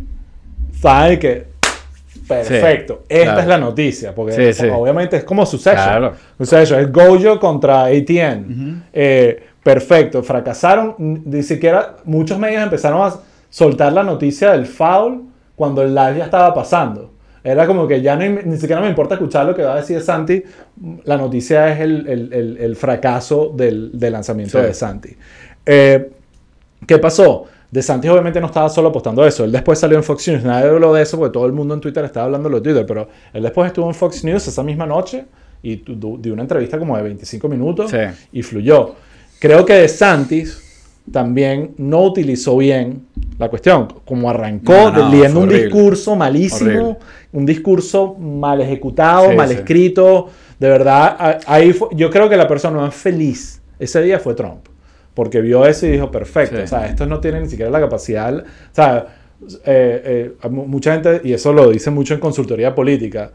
[0.82, 1.46] saben que
[2.28, 3.40] perfecto, esta claro.
[3.42, 4.68] es la noticia, porque Sí, sí.
[4.74, 6.14] obviamente es como Succession, Claro.
[6.38, 13.14] Succession, es Gojo contra ATN, Eh, perfecto, fracasaron, ni siquiera muchos medios empezaron a
[13.50, 15.24] soltar la noticia del foul
[15.56, 17.12] cuando el live ya estaba pasando.
[17.44, 20.02] Era como que ya no, ni siquiera me importa escuchar lo que va a decir
[20.02, 20.42] Santi.
[21.04, 25.16] La noticia es el, el- el- el fracaso del, del lanzamiento de Santi.
[25.64, 26.10] Eh,
[26.88, 27.46] ¿Qué pasó?
[27.76, 29.44] De Santi obviamente no estaba solo apostando a eso.
[29.44, 30.44] Él después salió en Fox News.
[30.44, 32.86] Nadie habló de eso porque todo el mundo en Twitter estaba hablando de Twitter.
[32.86, 35.26] Pero él después estuvo en Fox News esa misma noche
[35.62, 37.98] y dio una entrevista como de 25 minutos Sí.
[38.32, 38.96] y fluyó.
[39.40, 40.62] Creo que De Santis
[41.12, 43.08] también no utilizó bien
[43.38, 43.88] la cuestión.
[44.06, 45.66] Como arrancó No, no, leyendo un horrible.
[45.66, 46.98] discurso malísimo, Horrible.
[47.34, 49.56] un discurso mal ejecutado, Sí, mal sí.
[49.56, 50.28] escrito.
[50.60, 54.68] De verdad, ahí fue- yo creo que la persona más feliz ese día fue Trump.
[55.16, 56.58] Porque vio eso y dijo, perfecto.
[56.58, 56.64] Sí.
[56.64, 58.38] O sea, estos no tienen ni siquiera la capacidad.
[58.38, 59.08] O sea,
[59.66, 63.32] eh, eh, mucha gente, y eso lo dice mucho en consultoría política,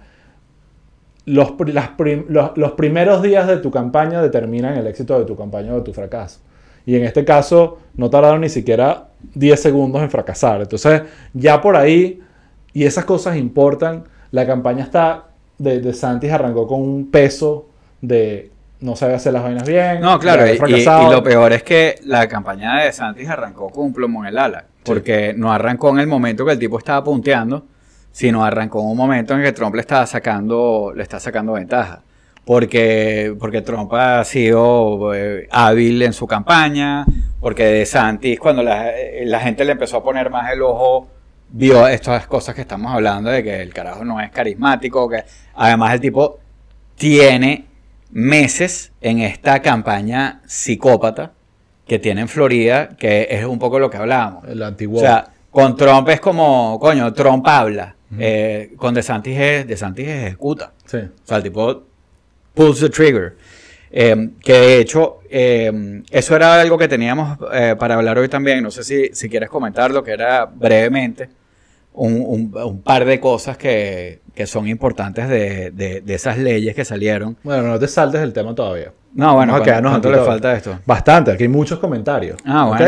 [1.26, 5.36] los, las prim- los, los primeros días de tu campaña determinan el éxito de tu
[5.36, 6.40] campaña o de tu fracaso.
[6.86, 10.62] Y en este caso no tardaron ni siquiera 10 segundos en fracasar.
[10.62, 11.02] Entonces
[11.34, 12.20] ya por ahí,
[12.72, 15.26] y esas cosas importan, la campaña está
[15.58, 17.68] de, de Santis arrancó con un peso
[18.00, 20.00] de no sabe hacer las vainas bien.
[20.00, 24.24] No, claro, y lo peor es que la campaña de Santis arrancó con un plomo
[24.24, 27.66] en el ala, porque no arrancó en el momento que el tipo estaba punteando,
[28.10, 32.02] sino arrancó en un momento en que Trump le estaba sacando, le está sacando ventaja.
[32.42, 37.04] Porque, porque Trump ha sido eh, hábil en su campaña,
[37.38, 41.06] porque de Santis, cuando la, eh, la gente le empezó a poner más el ojo,
[41.50, 45.22] vio estas cosas que estamos hablando, de que el carajo no es carismático, que
[45.54, 46.38] además el tipo
[46.96, 47.69] tiene
[48.12, 51.32] meses en esta campaña psicópata
[51.86, 54.44] que tiene en Florida, que es un poco lo que hablábamos.
[54.48, 54.98] El antiguo.
[54.98, 57.96] O sea, con Trump es como, coño, Trump habla.
[58.18, 60.72] Eh, con DeSantis es, DeSantis ejecuta.
[60.84, 60.98] sí.
[60.98, 61.84] O sea, el tipo
[62.54, 63.36] pulls the trigger.
[63.92, 68.62] Eh, que de hecho, eh, eso era algo que teníamos eh, para hablar hoy también.
[68.62, 71.28] No sé si, si quieres comentarlo, que era brevemente
[71.92, 76.74] un, un- un par de cosas que, que son importantes de, de- de esas leyes
[76.74, 77.36] que salieron.
[77.42, 78.92] Bueno, no te saltes del tema todavía.
[79.14, 80.78] No, bueno, Vamos a ¿cuánto, quedarnos cuánto aquí le falta esto?
[80.86, 82.38] Bastante, aquí hay muchos comentarios.
[82.44, 82.84] Ah, bueno.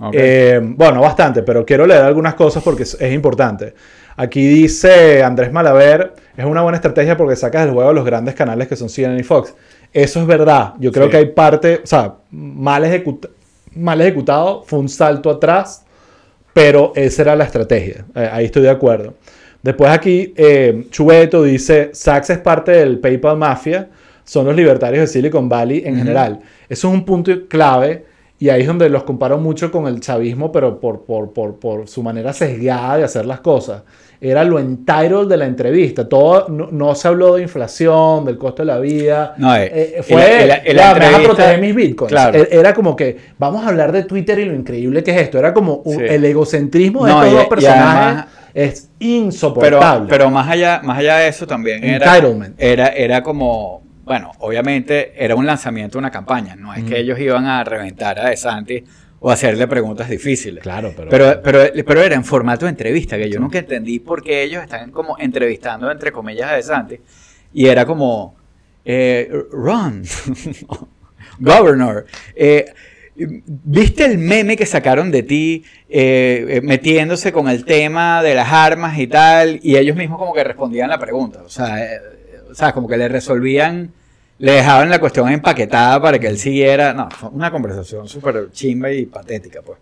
[0.00, 0.14] Ok.
[0.16, 3.74] Eh, bueno, bastante, pero quiero leer algunas cosas porque es, es importante.
[4.16, 8.34] Aquí dice Andrés Malaver, es una buena estrategia porque sacas del juego a los grandes
[8.34, 9.54] canales que son CNN y Fox.
[9.92, 10.74] Eso es verdad.
[10.78, 11.10] Yo creo Sí.
[11.10, 13.28] que hay parte, o sea, mal, ejecuta-
[13.74, 15.84] mal ejecutado, fue un salto atrás,
[16.52, 18.04] pero esa era la estrategia.
[18.14, 19.14] Eh, ahí estoy de acuerdo.
[19.62, 23.88] Después aquí, eh, Chueto dice, Sachs es parte del PayPal Mafia,
[24.24, 26.40] son los libertarios de Silicon Valley en general.
[26.68, 28.04] Eso es un punto clave
[28.38, 31.88] y ahí es donde los comparo mucho con el chavismo, pero por, por, por, por
[31.88, 33.82] su manera sesgada de hacer las cosas.
[34.20, 36.08] Era lo entitled de la entrevista.
[36.08, 39.34] Todo, no, no se habló de inflación, del costo de la vida.
[39.38, 41.74] No, eh, Eh, fue, la- y la- y la "Ya, me vas a proteger mis
[41.74, 42.10] bitcoins.
[42.12, 42.36] Claro.
[42.38, 45.38] E- Era como que, vamos a hablar de Twitter y lo increíble que es esto.
[45.38, 46.02] Era como un- Sí.
[46.08, 48.02] el egocentrismo de No, estos y- dos personajes.
[48.06, 50.08] además- es insoportable.
[50.08, 52.54] pero más allá, más allá de eso también era, Entitlement.
[52.58, 57.18] era, era como, bueno, obviamente era un lanzamiento de una campaña, no es que ellos
[57.20, 58.82] iban a reventar a DeSantis
[59.20, 60.62] o hacerle preguntas difíciles.
[60.62, 64.22] Claro, pero- pero, pero, pero era en formato de entrevista, que yo nunca entendí por
[64.22, 67.00] qué ellos están como entrevistando, entre comillas, a DeSantis,
[67.52, 68.34] y era como,
[68.84, 70.02] eh, Ron,
[71.38, 72.64] Governor, eh,
[73.20, 78.52] ¿Viste el meme que sacaron de ti eh, eh, metiéndose con el tema de las
[78.52, 79.58] armas y tal?
[79.60, 81.42] Y ellos mismos como que respondían la pregunta.
[81.44, 81.84] O sea,
[82.58, 83.92] sea, como que le resolvían,
[84.38, 86.92] le dejaban la cuestión empaquetada para que él siguiera.
[86.92, 89.78] No, fue una conversación súper chimba y patética, pues.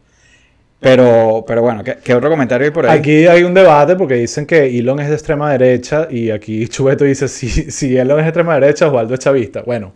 [0.78, 2.98] Pero, pero bueno, ¿qué, qué otro comentario hay por ahí?
[2.98, 7.04] Aquí hay un debate porque dicen que Elon es de extrema derecha y aquí Chubeto
[7.04, 9.62] dice si, si Elon es de extrema derecha, Osvaldo es chavista.
[9.62, 9.94] Bueno,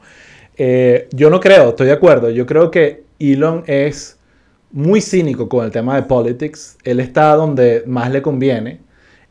[0.57, 2.31] eh, yo no creo, estoy de acuerdo.
[2.31, 4.19] Yo creo que Elon es
[4.73, 6.77] muy cínico con el tema de politics.
[6.85, 8.81] Él está donde más le conviene.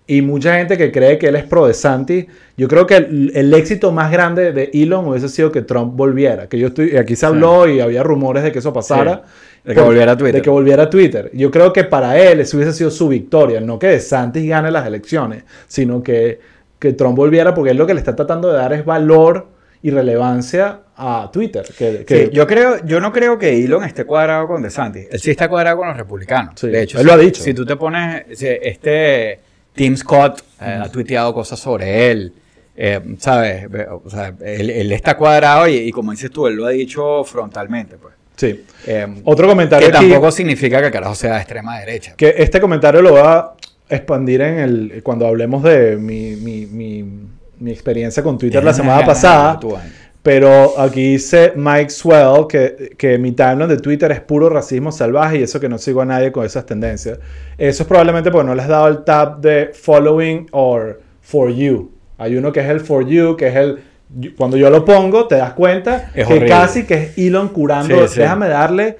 [0.10, 2.26] Y mucha gente que cree que él es pro de Santi,
[2.58, 6.48] yo creo que el, el éxito más grande de Elon hubiese sido que Trump volviera.
[6.50, 9.22] Que yo estoy, aquí se habló y había rumores de que eso pasara.
[9.26, 10.36] Sí, de que volviera a Twitter.
[10.36, 11.30] De que volviera a Twitter.
[11.34, 13.60] Yo creo que para él eso hubiese sido su victoria.
[13.62, 16.40] No que DeSantis gane las elecciones, sino que
[16.80, 19.48] que Trump volviera porque él lo que le está tratando de dar es valor
[19.84, 21.66] y relevancia a Twitter.
[21.78, 25.08] Que, que- Sí, yo creo, yo no creo que Elon esté cuadrado con DeSantis.
[25.12, 26.56] Él sí está cuadrado con los republicanos.
[26.62, 27.44] De hecho, él si- lo ha dicho.
[27.44, 29.40] Si tú te pones, este
[29.74, 32.34] Tim Scott eh, ha tuiteado cosas sobre él,
[32.76, 33.68] eh, ¿sabes?
[34.04, 37.24] O sea, él, él está cuadrado y, y como dices tú, él lo ha dicho
[37.24, 38.14] frontalmente, pues.
[38.36, 38.64] sí.
[38.88, 42.14] Eh, Otro comentario que aquí, tampoco significa que el carajo sea de extrema derecha.
[42.16, 43.52] que este comentario lo voy a
[43.90, 47.04] expandir en el cuando hablemos de mi, mi, mi,
[47.60, 49.60] mi experiencia con Twitter la semana pasada.
[50.32, 55.40] Pero aquí dice Mike Swell que, que mi timeline de Twitter es puro racismo salvaje
[55.40, 57.18] y eso que no sigo a nadie con esas tendencias.
[57.58, 61.90] Eso es probablemente porque no les has dado el tab de following or for you.
[62.20, 63.80] Hay uno que es el for you, que es el...
[64.38, 66.48] Cuando yo lo pongo, te das cuenta Es que horrible.
[66.50, 68.08] casi que es Elon curando.
[68.08, 68.20] Sí, sí.
[68.20, 68.98] Déjame darle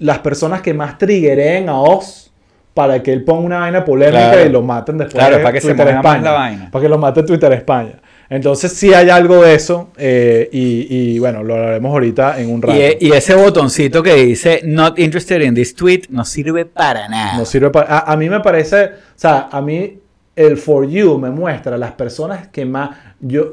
[0.00, 2.32] las personas que más triggeren a Oz
[2.74, 4.44] para que él ponga una vaina polémica Claro.
[4.44, 6.22] y lo maten después Claro, de para que se más España.
[6.22, 6.68] la vaina.
[6.72, 7.92] Para que lo mate Twitter España.
[8.30, 12.60] Entonces sí hay algo de eso eh, y, y, bueno, lo hablaremos ahorita en un
[12.60, 12.78] rato.
[12.78, 17.08] Y, e- y ese botoncito que dice Not interested in this tweet no sirve para
[17.08, 17.38] nada.
[17.38, 17.98] No sirve para...
[17.98, 19.98] A, a mí me parece, o sea, a mí
[20.36, 22.90] el For You me muestra las personas que más...
[23.20, 23.52] Yo,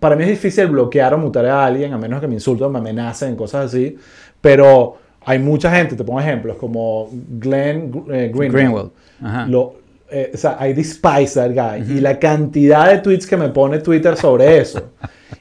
[0.00, 2.78] para mí es difícil bloquear o mutar a alguien, a menos que me insulten, me
[2.80, 3.96] amenacen, cosas así,
[4.40, 8.52] pero hay mucha gente, te pongo ejemplos, como Glenn eh, Greenwald.
[8.52, 8.90] Greenwald.
[9.22, 9.46] Ajá.
[9.46, 11.96] Lo, eh, o sea, I despise that guy.
[11.96, 14.92] Y la cantidad de tweets que me pone Twitter sobre eso.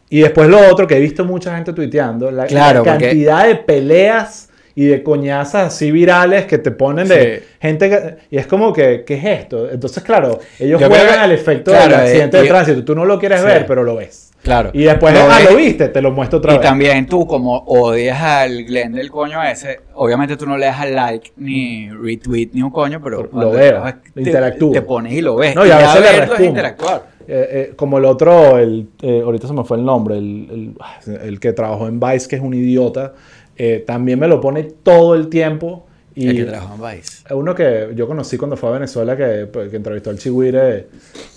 [0.10, 3.48] y después lo otro que he visto mucha gente tuiteando, la, Claro, la porque- cantidad
[3.48, 7.44] de peleas y de coñazas así virales que te ponen de Sí.
[7.62, 9.70] gente que, y es como que ¿qué es esto?
[9.72, 12.84] Entonces, claro, ellos Yo juegan que- al efecto claro, del accidente eh, de tránsito.
[12.84, 13.46] Tú no lo quieres Sí.
[13.48, 14.25] ver, pero lo ves.
[14.46, 14.70] Claro.
[14.74, 16.68] Y después, Lo ah, lo viste, te lo muestro otra Y vez.
[16.68, 20.94] también tú, como odias al Glenn del coño ese, obviamente tú no le das al
[20.96, 24.72] like, ni retweet, ni un coño, pero Lo veo, te, interactúo.
[24.72, 25.56] te pones y lo ves.
[25.56, 26.44] No, y a ya veces le respondo.
[26.46, 27.04] interactuar.
[27.28, 30.76] Eh, eh, como el otro, el, eh, ahorita se me fue el nombre, el, el-
[30.80, 33.14] ah, el que trabajó en Vice, que es un idiota,
[33.58, 35.85] eh, también me lo pone todo el tiempo.
[36.16, 37.24] Y el que trabaja en Vice.
[37.34, 40.88] uno que yo conocí cuando fue a Venezuela, que, pues, que entrevistó al Chihuire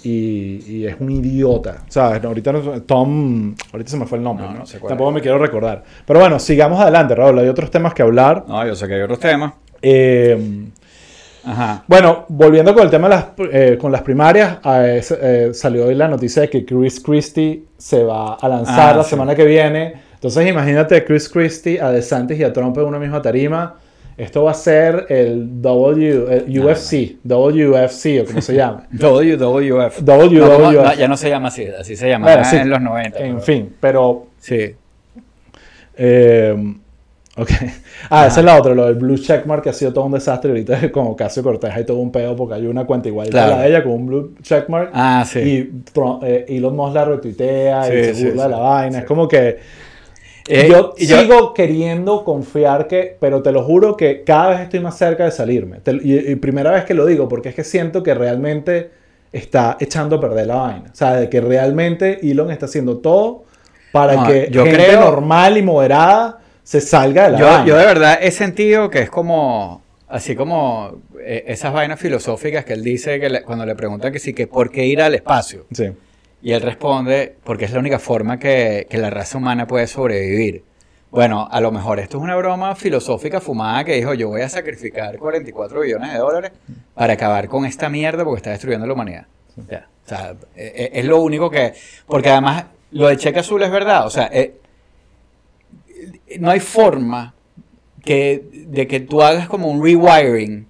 [0.05, 1.83] y, y es un idiota.
[1.89, 4.47] O sea, ahorita no- Tom, ahorita se me fue el nombre.
[4.47, 4.59] No, ¿no?
[4.61, 5.83] no sé Tampoco me quiero recordar.
[6.07, 7.39] Pero bueno, sigamos adelante, Raúl.
[7.41, 8.45] Hay otros temas que hablar.
[8.47, 9.53] No, yo sé que hay otros temas.
[9.83, 10.67] Eh,
[11.45, 11.83] Ajá.
[11.87, 15.95] bueno, volviendo con el tema de las, eh, con las primarias, eh, eh, salió hoy
[15.95, 19.11] la noticia de que Chris Christie se va a lanzar Ah, la sí.
[19.11, 19.95] semana que viene.
[20.15, 23.77] Entonces imagínate Chris Christie, a DeSantis y a Trump en una misma tarima.
[24.19, 28.83] Esto va a ser el W, el UFC, WFC o como se llame.
[28.93, 30.01] WWF.
[30.03, 30.61] WWF.
[30.61, 32.57] No, no, ya no se llama así, así se llamaba Bueno, sí.
[32.57, 33.19] en los 90.
[33.21, 34.27] En pero- fin, pero...
[34.41, 34.75] Sí.
[35.97, 36.75] eh,
[37.37, 37.51] ok.
[38.11, 40.51] Ah, esa es la otra, lo del blue checkmark que ha sido todo un desastre.
[40.51, 43.55] Ahorita es como Casio Cortés hay todo un pedo porque hay una cuenta igual Claro.
[43.55, 44.91] a la de ella con un blue checkmark.
[44.95, 45.39] Ah, sí.
[45.41, 48.93] Y Trump- eh, Elon Musk la retuitea y se sí, burla de la vaina.
[48.93, 48.99] sí.
[48.99, 49.59] Es como que
[50.49, 54.97] Eh, yo sigo queriendo confiar que, pero te lo juro que cada vez estoy más
[54.97, 55.79] cerca de salirme.
[55.81, 58.91] Te- y, y primera vez que lo digo porque es que siento que realmente
[59.33, 60.91] está echando a perder la vaina.
[60.93, 63.45] O sea, de que realmente Elon está haciendo todo
[63.93, 67.67] para No, que yo gente creo- normal y moderada se salga de la yo, vaina.
[67.67, 72.73] yo de verdad he sentido que es como, así como eh, esas vainas filosóficas que
[72.75, 75.67] él dice que le- cuando le preguntan que sí, que por qué ir al espacio.
[75.73, 75.87] Sí.
[76.41, 80.63] Y él responde, porque es la única forma que, que la raza humana puede sobrevivir.
[81.11, 84.49] Bueno, a lo mejor esto es una broma filosófica fumada que dijo, yo voy a
[84.49, 86.53] sacrificar 44 billones de dólares
[86.95, 89.27] para acabar con esta mierda porque está destruyendo la humanidad.
[89.59, 91.73] O sea, e- e- es lo único que...
[92.07, 94.07] Porque además, lo del cheque azul es verdad.
[94.07, 94.55] O sea, eh,
[96.39, 97.35] no hay forma
[98.05, 100.68] que, de que tú hagas como un rewiring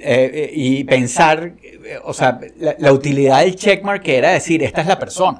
[0.00, 4.80] eh, eh, y pensar, eh, o sea, la, la utilidad del checkmark era decir, esta
[4.80, 5.38] es la persona.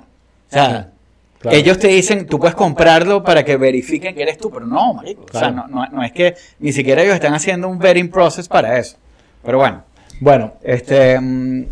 [0.48, 0.90] O sea,
[1.38, 1.56] Claro.
[1.56, 5.24] ellos te dicen, tú puedes comprarlo para que verifiquen que eres tú, pero no, marico.
[5.32, 8.46] O sea, no, no- no es que ni siquiera ellos están haciendo un vetting process
[8.46, 8.96] para eso.
[9.42, 9.82] Pero bueno,
[10.20, 11.64] Bueno, este, mm,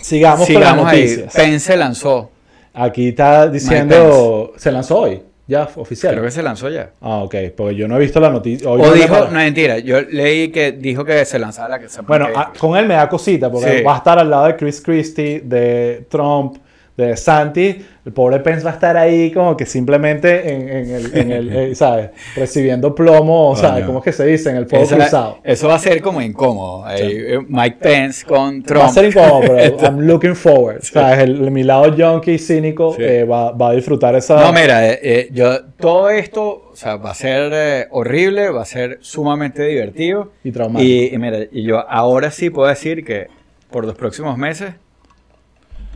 [0.00, 1.00] sigamos, sigamos con las ahí.
[1.00, 1.34] noticias.
[1.34, 2.30] Pence lanzó,
[2.72, 4.52] Aquí está diciendo...
[4.56, 6.12] Se lanzó hoy, ya oficial.
[6.12, 6.90] creo que se lanzó ya.
[7.00, 8.70] Ah, ok, porque yo no he visto la noticia.
[8.70, 12.02] O dijo, no es mentira, yo leí que dijo que se lanzara la que se
[12.02, 13.82] Bueno, ah, con él me da cosita, porque Sí.
[13.82, 16.58] va a estar al lado de Chris Christie, de Trump,
[16.98, 17.84] de Santi.
[18.04, 21.56] El pobre Pence va a estar ahí como que simplemente en, en el, en el,
[21.56, 22.10] eh, ¿sabes?
[22.34, 23.74] Recibiendo plomo, ¿sabes?
[23.74, 23.86] Coño.
[23.86, 24.50] ¿Cómo es que se dice?
[24.50, 25.38] En el fuego cruzado.
[25.44, 26.84] eso va a ser como incómodo.
[26.84, 28.82] ahí, eh, Mike Pence con Trump.
[28.82, 30.82] Va a ser incómodo, pero I'm looking forward.
[30.82, 31.20] ¿sabes?
[31.20, 33.02] El, mi lado junkie cínico Sí.
[33.04, 34.40] eh, va, va a disfrutar esa...
[34.40, 38.66] No, mira, eh, eh, yo, todo esto, o sea, va a ser horrible, va a
[38.66, 40.32] ser sumamente divertido.
[40.42, 40.90] Y traumático.
[40.90, 43.28] Y, y mira, y yo ahora sí puedo decir que
[43.70, 44.72] por los próximos meses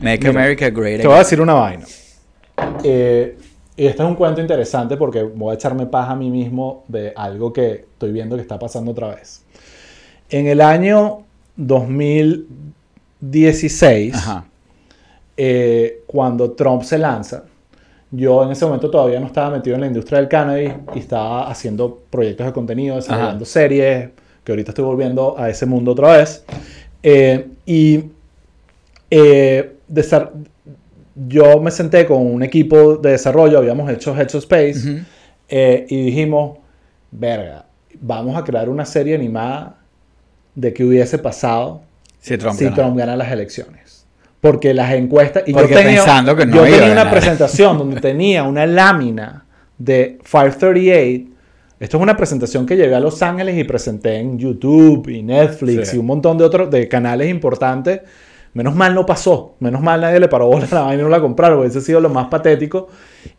[0.03, 1.85] Make America Great Te voy a decir una vaina.
[2.83, 3.37] Eh,
[3.75, 7.13] y este es un cuento interesante porque voy a echarme paja a mí mismo de
[7.15, 9.43] algo que estoy viendo que está pasando otra vez.
[10.29, 11.19] En el año
[11.55, 14.45] 2016, Ajá.
[15.37, 17.45] eh, cuando Trump se lanza,
[18.11, 21.49] yo en ese momento todavía no estaba metido en la industria del cannabis y estaba
[21.49, 24.09] haciendo proyectos de contenido, desarrollando series,
[24.43, 26.43] que ahorita estoy volviendo a ese mundo otra vez.
[27.01, 28.03] Eh, y
[29.15, 29.75] eh,
[31.15, 34.99] yo me senté con un equipo de desarrollo, habíamos hecho Headspace, Ujú.
[35.49, 36.57] eh, y dijimos,
[37.11, 37.65] verga,
[38.01, 39.77] vamos a crear una serie animada
[40.55, 41.81] de qué hubiese pasado
[42.19, 42.75] Si Trump si gana.
[42.75, 44.05] Trump gana las elecciones.
[44.41, 45.43] Porque las encuestas...
[45.45, 49.45] Y Porque yo tenía, pensando que no yo tenía una presentación donde tenía una lámina
[49.77, 51.31] de 538.
[51.79, 55.89] Esto es una presentación que llevé a Los Ángeles y presenté en YouTube y Netflix
[55.89, 55.95] Sí.
[55.97, 58.01] y un montón de otros de canales importantes.
[58.53, 59.53] Menos mal no pasó.
[59.59, 61.59] Menos mal nadie le paró bola a la vaina y no la compraron.
[61.59, 62.87] Hubiese sido lo más patético.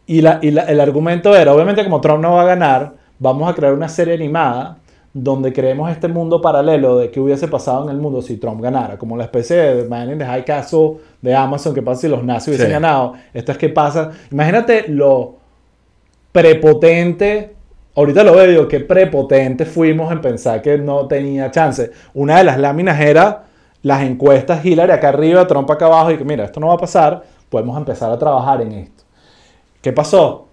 [0.06, 3.48] Y, la, y la- el argumento era, obviamente como Trump no va a ganar, vamos
[3.50, 4.78] a crear una serie animada
[5.12, 8.98] donde creemos este mundo paralelo de qué hubiese pasado en el mundo si Trump ganara,
[8.98, 12.24] como la especie de Man in the High Castle de Amazon, que pasa si los
[12.24, 12.72] nazis hubiesen Sí.
[12.72, 13.12] ganado.
[13.32, 14.10] Esto es que pasa.
[14.32, 15.36] Imagínate lo
[16.32, 17.54] prepotente,
[17.94, 21.92] ahorita lo veo, qué prepotente fuimos en pensar que no tenía chance.
[22.14, 23.44] Una de las láminas era
[23.84, 26.78] las encuestas Hillary acá arriba, Trump acá abajo, y que mira, esto no va a
[26.78, 29.04] pasar, podemos empezar a trabajar en esto.
[29.80, 30.48] ¿Qué pasó?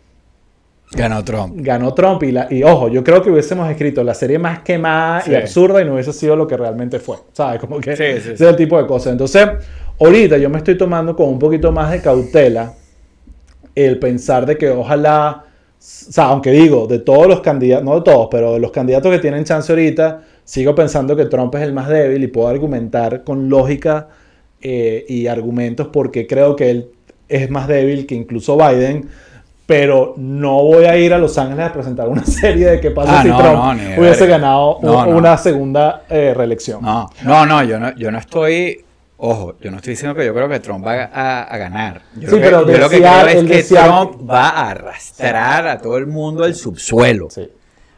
[0.94, 1.54] Ganó Trump.
[1.56, 5.22] ganó Trump y, la, y ojo, yo creo que hubiésemos escrito la serie más quemada
[5.22, 5.32] Sí.
[5.32, 7.62] y absurda y no hubiese sido lo que realmente fue, ¿sabes?
[7.62, 9.14] Como que Sí, sí, ese es el tipo de cosas.
[9.14, 9.48] Entonces,
[10.02, 12.74] ahorita yo me estoy tomando con un poquito más de cautela
[13.74, 15.48] el pensar de que ojalá, o
[15.80, 19.20] sea, aunque digo, de todos los candidatos, no de todos, pero de los candidatos que
[19.20, 23.48] tienen chance ahorita, sigo pensando que Trump es el más débil y puedo argumentar con
[23.50, 24.10] lógica
[24.62, 26.90] eh, y argumentos porque creo que él
[27.30, 29.08] es más débil que incluso Biden.
[29.66, 33.20] Pero no voy a ir a Los Ángeles a presentar una serie de qué pasa
[33.20, 36.82] Ah, si no, Trump no, ni de hubiese ganado No, una segunda eh, reelección.
[36.84, 38.84] No, no, no, yo no, yo no estoy.
[39.24, 42.02] Ojo, yo no estoy diciendo que yo creo que Trump va a, a ganar.
[42.20, 45.66] Yo Sí, que- pero yo lo que creo es que desear- Trump va a arrastrar
[45.68, 47.30] a todo el mundo al subsuelo.
[47.30, 47.48] Sí.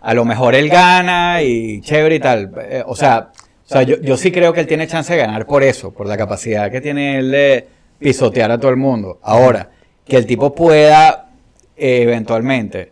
[0.03, 2.51] A lo mejor él gana y chévere y tal.
[2.69, 5.45] Eh, o sea, o sea yo, yo sí creo que él tiene chance de ganar
[5.47, 7.67] por eso, por la capacidad que tiene él de
[7.99, 9.19] pisotear a todo el mundo.
[9.23, 9.69] Ahora,
[10.05, 11.29] que el tipo pueda
[11.75, 12.91] eh, eventualmente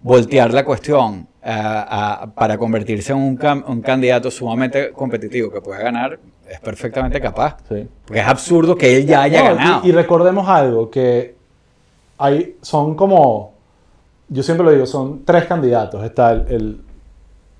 [0.00, 5.60] voltear la cuestión a- a- para convertirse en un, cam- un candidato sumamente competitivo que
[5.60, 7.56] pueda ganar, es perfectamente capaz.
[7.68, 7.86] Sí.
[8.06, 9.80] Porque es absurdo que él ya haya No, y- ganado.
[9.86, 11.34] Y, recordemos algo, que
[12.18, 13.52] hay, son como,
[14.28, 16.04] yo siempre lo digo, son tres candidatos.
[16.04, 16.80] Está el, el-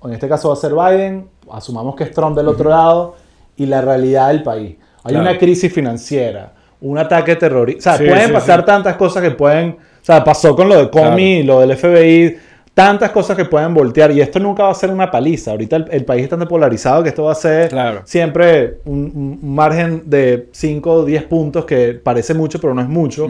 [0.03, 3.15] en este caso va a ser Biden, asumamos que es Trump del otro lado,
[3.55, 4.75] y la realidad del país.
[5.03, 5.21] Hay Claro.
[5.29, 7.93] una crisis financiera, un ataque terrorista.
[7.93, 8.65] O sea, Sí, pueden sí, pasar sí.
[8.67, 12.37] tantas cosas que pueden, o sea, pasó con lo de Comey, lo del FBI,
[12.75, 15.51] tantas cosas que pueden voltear, y esto nunca va a ser una paliza.
[15.51, 18.01] Ahorita el, el país está tan polarizado que esto va a ser Claro.
[18.05, 22.87] siempre un, un margen de 5 o 10 puntos que parece mucho, pero no es
[22.89, 23.27] mucho.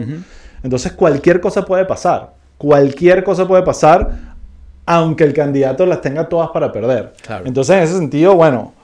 [0.62, 2.34] Entonces cualquier cosa puede pasar.
[2.58, 4.10] Cualquier cosa puede pasar,
[4.84, 7.12] aunque el candidato las tenga todas para perder.
[7.22, 7.46] Claro.
[7.46, 8.74] Entonces, en ese sentido, bueno,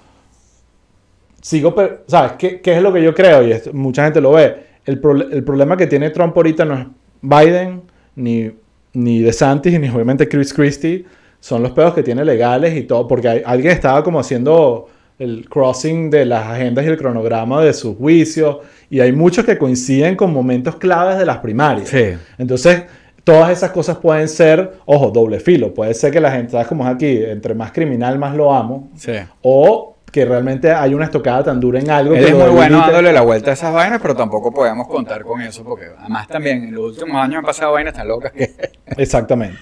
[1.43, 1.75] sigo,
[2.07, 2.33] ¿sabes?
[2.39, 3.43] ¿Qué, qué es lo que yo creo?
[3.47, 4.65] Y esto- mucha gente lo ve.
[4.87, 6.87] El, prole- el problema que tiene Trump ahorita no es
[7.23, 7.83] Biden,
[8.17, 8.51] ni,
[8.93, 11.05] ni DeSantis, ni obviamente Chris Christie.
[11.41, 15.49] Son los pedos que tiene legales y todo, porque hay- alguien estaba como haciendo el
[15.49, 18.59] crossing de las agendas y el cronograma de sus juicios,
[18.91, 21.89] y hay muchos que coinciden con momentos claves de las primarias.
[21.89, 22.15] Sí.
[22.37, 22.83] Entonces,
[23.25, 25.75] todas esas cosas pueden ser, ojo, doble filo.
[25.75, 27.25] Puede ser que la gente, ¿sabes cómo es aquí?
[27.25, 28.91] Entre más criminal, más lo amo.
[28.97, 29.15] Sí.
[29.43, 32.79] O que realmente hay una estocada tan dura en algo Él que es muy bueno
[32.79, 36.63] dándole la vuelta a esas vainas, pero tampoco podemos contar con eso, porque además también
[36.63, 38.53] en los últimos años han pasado vainas tan locas que...
[38.97, 39.59] Exactamente.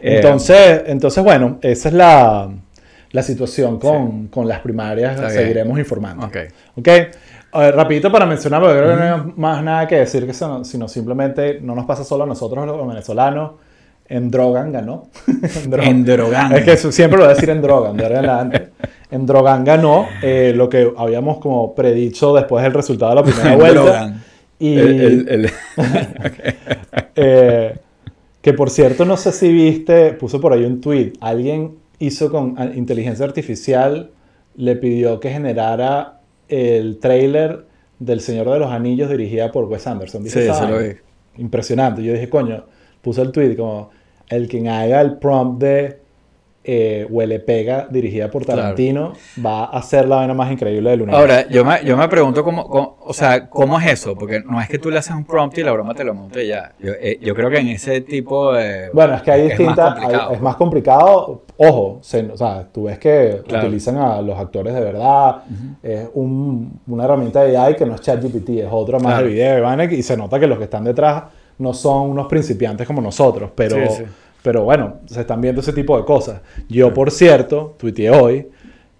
[0.00, 2.48] Eh, Entonces, entonces, bueno, esa es la,
[3.10, 5.16] la situación con, con las primarias.
[5.16, 5.40] Está bien.
[5.40, 6.26] Seguiremos informando.
[6.26, 6.36] Ok.
[6.76, 6.88] Ok.
[7.52, 10.32] A ver, rapidito para mencionar, porque creo que no hay más nada que decir que
[10.32, 13.52] eso, sino simplemente no nos pasa solo a nosotros los venezolanos.
[14.10, 15.08] En Drogan ganó.
[15.26, 15.88] en Drogan.
[15.90, 16.52] En Drogan.
[16.52, 18.68] Es que siempre lo voy a decir en Drogan, de ahora en adelante.
[19.10, 23.56] En Drogan ganó eh, lo que habíamos como predicho después del resultado de la primera
[23.56, 23.80] vuelta.
[23.82, 24.24] Drogan.
[24.58, 25.50] Y El- el- el-
[27.16, 27.76] eh,
[28.40, 31.12] que por cierto, no sé si viste, puso por ahí un tweet.
[31.20, 34.10] Alguien hizo con inteligencia artificial,
[34.56, 36.17] le pidió que generara
[36.48, 37.66] el trailer
[37.98, 40.22] del Señor de los Anillos dirigida por Wes Anderson.
[40.22, 40.96] ¿Viste Sí, sí lo vi.
[41.36, 42.02] Impresionante.
[42.02, 42.64] Yo dije, coño,
[43.02, 43.90] puso el tweet como
[44.28, 45.98] el quien haga el prompt de
[46.70, 49.14] eh, Huele Pega, dirigida por Tarantino,
[49.44, 51.18] va a ser la vaina más increíble del universo.
[51.22, 54.60] Ahora, yo me, yo me pregunto cómo, cómo- o sea, cómo es eso, porque no
[54.60, 56.72] es que tú le haces un prompt y la broma te lo monte y ya.
[56.78, 58.90] Yo, eh, yo creo que en ese tipo de...
[58.92, 59.96] Bueno, es que hay distintas.
[60.30, 61.44] Es más complicado.
[61.56, 63.66] Ojo, se- o sea, tú ves que Claro.
[63.66, 65.36] utilizan a los actores de verdad.
[65.82, 69.26] Es un- una herramienta de AI que no es ChatGPT, es otra más Claro.
[69.26, 71.22] de video y se nota que los que están detrás
[71.56, 74.02] no son unos principiantes como nosotros, pero, Sí, sí.
[74.42, 76.40] Pero bueno, se están viendo ese tipo de cosas.
[76.68, 78.46] Yo, por cierto, tuiteé hoy.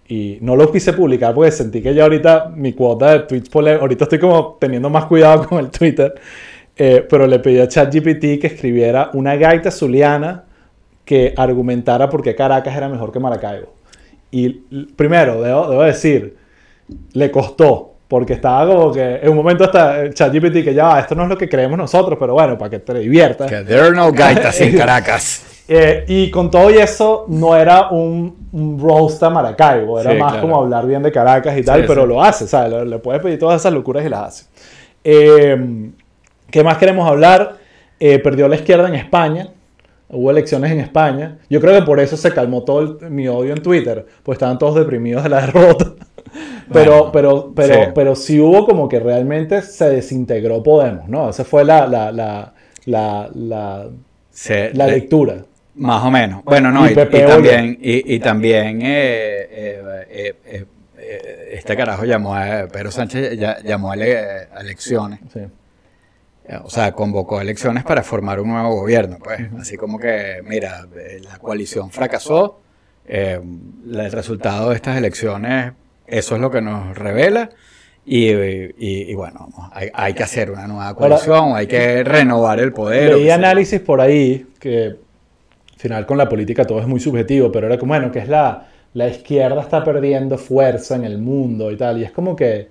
[0.07, 4.05] Y no lo quise publicar porque sentí que ya ahorita mi cuota de tweets ahorita
[4.05, 6.15] estoy como teniendo más cuidado con el Twitter.
[6.75, 10.45] Eh, pero le pedí a ChatGPT que escribiera una gaita zuliana
[11.05, 13.73] que argumentara por qué Caracas era mejor que Maracaibo.
[14.31, 14.49] Y
[14.95, 16.37] primero, debo, debo decir,
[17.13, 21.15] le costó, porque estaba como que en un momento hasta ChatGPT que ya va, esto
[21.15, 23.49] no es lo que creemos nosotros, pero bueno, para que te diviertas.
[23.49, 25.45] Que there are no gaitas en Caracas.
[25.71, 30.17] Eh, y con todo y eso, no era un, un roast a Maracaibo, era Sí,
[30.17, 30.47] más claro.
[30.47, 32.07] como hablar bien de Caracas y tal, Sí, pero sí.
[32.09, 32.73] lo hace, ¿sabes?
[32.73, 34.45] Le, le puedes pedir todas esas locuras y las hace.
[35.03, 35.91] Eh,
[36.49, 37.57] ¿Qué más queremos hablar?
[37.99, 39.49] Eh, perdió la izquierda en España.
[40.09, 41.37] Hubo elecciones en España.
[41.49, 44.57] Yo creo que por eso se calmó todo el- mi odio en Twitter, pues estaban
[44.57, 45.85] todos deprimidos de la derrota.
[46.71, 47.79] Pero, Bueno, pero, pero, sí.
[47.95, 51.29] pero sí hubo como que realmente se desintegró Podemos, ¿no?
[51.29, 52.53] Esa fue la, la, la,
[52.85, 53.89] la, la,
[54.73, 55.45] la le- lectura.
[55.75, 56.43] Más o menos.
[56.43, 59.47] Bueno, no, Y también, y, y también eh,
[60.09, 60.35] eh,
[60.97, 64.17] eh, este carajo llamó a Pedro Sánchez ya- llamó a, ele-
[64.53, 65.19] a elecciones.
[65.33, 65.39] Sí.
[66.63, 69.39] O sea, convocó a elecciones para formar un nuevo gobierno, pues.
[69.59, 70.85] Así como que, mira,
[71.23, 72.59] la coalición fracasó.
[73.07, 75.73] el resultado de estas elecciones,
[76.11, 77.49] eso es lo que nos revela.
[78.05, 82.73] Y, y- y bueno, hay, hay que hacer una nueva coalición, hay que renovar el
[82.73, 83.15] poder.
[83.15, 84.97] Leí análisis por ahí que al
[85.77, 88.67] final con la política todo es muy subjetivo, pero era como, bueno, que es la,
[88.93, 91.99] la izquierda está perdiendo fuerza en el mundo y tal.
[91.99, 92.67] Y es como que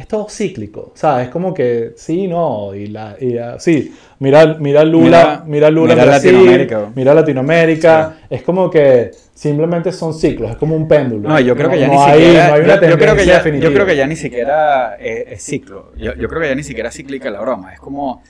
[0.00, 1.26] es todo cíclico, ¿sabes?
[1.26, 5.70] Es como que sí, no, y la, y la- sí, mira, mira Lula, Mira- mira,
[5.70, 6.92] Lula mira en Brasil, Latinoamérica.
[6.94, 11.28] mira Latinoamérica, es como que simplemente son ciclos, es como un péndulo.
[11.28, 12.56] No, yo creo que ya ni siquiera.
[12.88, 13.68] yo, creo que ya, definitiva.
[13.70, 15.92] yo creo que ya ni siquiera es, es ciclo.
[15.96, 17.72] Yo, yo creo que ya ni siquiera es cíclica la broma.
[17.74, 18.22] Es como.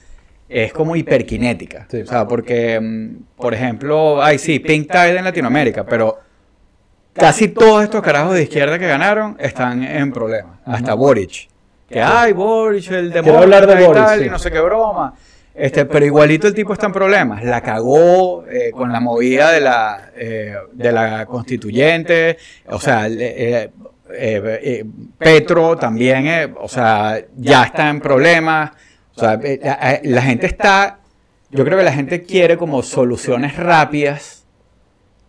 [0.48, 1.86] Es como hiperkinética.
[1.88, 2.00] Sí.
[2.00, 6.18] O sea, porque, mm, por ejemplo, ay, sí, Pink Tide en Latinoamérica, pero
[7.12, 10.58] casi todos estos carajos de izquierda que ganaron están en problemas.
[10.64, 11.49] Hasta Boric.
[11.91, 14.26] Que, ay, Boric, el Quiero hablar de demócrata y tal, sí.
[14.26, 15.14] y no sé qué broma.
[15.53, 17.43] Este, pero igualito el tipo está en problemas.
[17.45, 22.38] La cagó eh, con la movida de la, eh, de la constituyente.
[22.68, 23.70] O sea, eh,
[24.12, 24.84] eh,
[25.18, 28.70] Petro también, o sea, ya está en problemas.
[29.16, 31.01] O sea, la, la gente está,
[31.51, 34.45] yo creo que la gente quiere como soluciones rápidas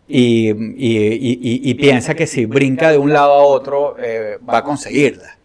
[0.07, 4.37] y, y- y- y- y piensa que si brinca de un lado a otro eh,
[4.47, 5.37] va a conseguirla.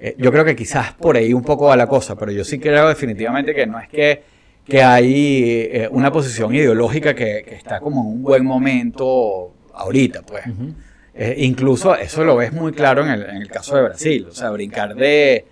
[0.00, 2.58] Eh, yo creo que quizás por ahí un poco va la cosa, pero yo sí
[2.58, 4.22] creo definitivamente que no es que,
[4.64, 10.22] que hay eh, una posición ideológica que, que está como en un buen momento ahorita,
[10.22, 10.44] pues.
[11.14, 14.34] Eh, incluso eso lo ves muy claro en el, en el caso de Brasil, o
[14.34, 15.44] sea, brincar de,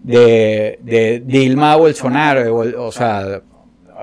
[0.00, 3.40] de, de Dilma a Bolsonaro, de o sea,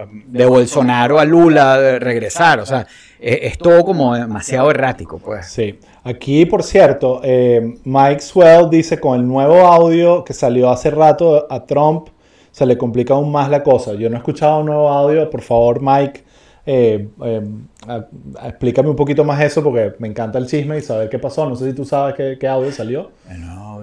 [0.07, 2.87] de Bolsonaro a Lula, de regresar, o sea,
[3.19, 5.47] eh, es todo como demasiado errático, pues.
[5.47, 5.77] Sí.
[6.03, 11.45] Aquí, por cierto, eh, Mike Swell dice con el nuevo audio que salió hace rato
[11.51, 12.07] a Trump,
[12.51, 13.93] se le complica aún más la cosa.
[13.93, 16.23] Yo no he escuchado un nuevo audio, por favor, Mike,
[16.65, 17.41] eh, eh,
[17.87, 18.05] a-
[18.39, 21.47] a- explícame un poquito más eso porque me encanta el chisme y saber qué pasó.
[21.49, 23.11] No sé si tú sabes qué, qué audio salió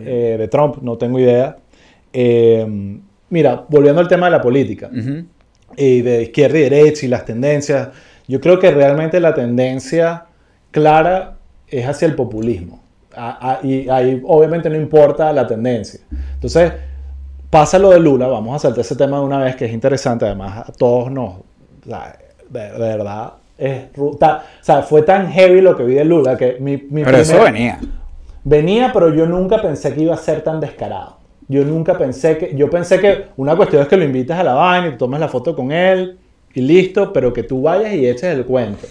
[0.06, 1.56] eh, de Trump, no tengo idea.
[2.12, 2.98] Eh,
[3.28, 4.88] mira, volviendo al tema de la política
[5.76, 7.88] y de izquierda y derecha y las tendencias,
[8.26, 10.26] yo creo que realmente la tendencia
[10.70, 11.35] clara
[11.68, 12.80] es hacia el populismo.
[13.14, 16.00] A- a- y ahí obviamente no importa la tendencia.
[16.34, 16.72] Entonces,
[17.50, 20.26] pasa lo de Lula, vamos a saltar ese tema de una vez que es interesante,
[20.26, 21.36] además a todos nos,
[21.86, 22.16] sea,
[22.48, 24.18] de, de verdad, es, o
[24.60, 27.80] sea, fue tan heavy lo que vi de Lula que mi, mi Pero eso venía.
[28.44, 31.16] Venía, pero yo nunca pensé que iba a ser tan descarado.
[31.48, 32.54] Yo nunca pensé que.
[32.54, 35.28] Yo pensé que una cuestión es que lo invites a la vaina y tomes la
[35.28, 36.18] foto con él
[36.54, 38.86] y listo, pero que tú vayas y eches el cuento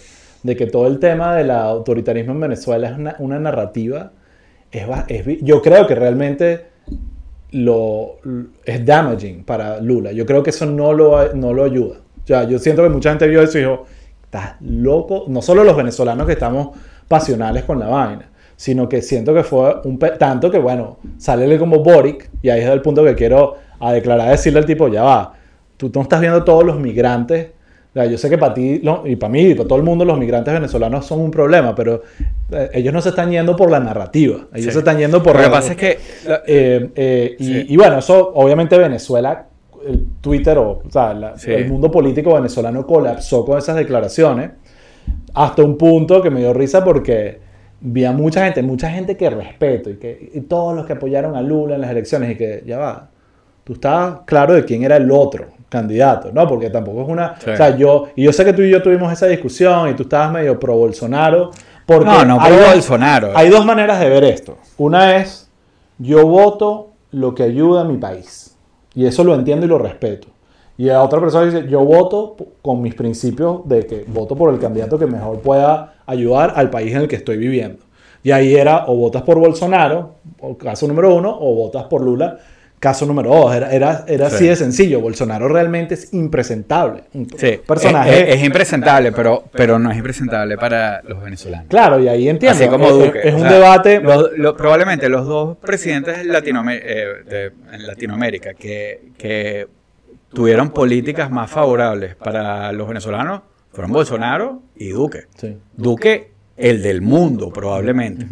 [0.45, 4.11] de que todo el tema del autoritarismo en Venezuela es una, una narrativa.
[4.71, 6.67] Es, es yo creo que realmente
[7.49, 8.17] lo,
[8.63, 10.11] es damaging para Lula.
[10.11, 11.95] Yo creo que eso no lo, no lo ayuda.
[12.23, 13.85] O sea, yo siento que mucha gente vio eso y dijo,
[14.23, 15.25] estás loco.
[15.29, 16.77] No solo los venezolanos que estamos
[17.07, 19.97] pasionales con la vaina, sino que siento que fue un...
[19.97, 24.29] Tanto que, bueno, sale como Boric, y ahí es el punto que quiero a declarar,
[24.29, 25.33] decirle al tipo, ya va,
[25.75, 27.54] tú no estás viendo todos los migrantes
[27.95, 30.03] sea, yo sé que para ti lo- y para mí y para todo el mundo
[30.05, 32.01] los migrantes venezolanos son un problema, pero
[32.51, 34.47] eh, ellos no se están yendo por la narrativa.
[34.53, 34.71] Ellos Sí.
[34.71, 35.35] se están yendo por...
[35.37, 35.97] Lo que pasa es que...
[36.47, 37.65] Eh, eh, y, Sí.
[37.69, 39.47] y bueno, eso obviamente Venezuela,
[39.87, 41.51] el Twitter o, o sea, la- Sí.
[41.51, 44.51] el mundo político venezolano colapsó con esas declaraciones
[45.33, 47.39] hasta un punto que me dio risa porque
[47.81, 51.35] vi a mucha gente, mucha gente que respeto y, que, y todos los que apoyaron
[51.35, 53.09] a Lula en las elecciones y que ya va,
[53.63, 56.47] tú estabas claro de quién era el otro candidato, ¿no?
[56.47, 57.35] Porque tampoco es una...
[57.39, 57.49] Sí.
[57.51, 60.03] O sea, yo, y yo sé que tú y yo tuvimos esa discusión y tú
[60.03, 61.51] estabas medio pro Bolsonaro.
[61.85, 63.31] Porque No, no pro Bolsonaro.
[63.35, 64.57] Hay dos maneras de ver esto.
[64.77, 65.49] Una es,
[65.97, 68.55] yo voto lo que ayuda a mi país.
[68.93, 70.27] Y eso lo entiendo y lo respeto.
[70.77, 74.59] Y la otra persona dice, yo voto con mis principios de que voto por el
[74.59, 77.83] candidato que mejor pueda ayudar al país en el que estoy viviendo.
[78.23, 82.39] Y ahí era, o votas por Bolsonaro, o caso número uno, o votas por Lula,
[82.85, 83.55] caso número dos.
[83.55, 84.35] Era, era, era Sí.
[84.35, 85.01] así de sencillo.
[85.01, 87.03] Bolsonaro realmente es impresentable.
[87.13, 88.11] Un Sí, personaje.
[88.23, 91.67] Es, es- es impresentable, pero, pero no es impresentable para los venezolanos.
[91.67, 92.57] claro, y ahí entiendo.
[92.59, 93.19] Así como es, Duque.
[93.23, 93.99] es un sea, debate.
[94.01, 99.67] los- lo- probablemente los dos presidentes latinoame- eh, de- en Latinoamérica que, que
[100.33, 105.23] tuvieron políticas más favorables para los venezolanos fueron Bolsonaro y Duque.
[105.37, 105.57] Sí.
[105.75, 108.25] Duque, el del mundo, probablemente.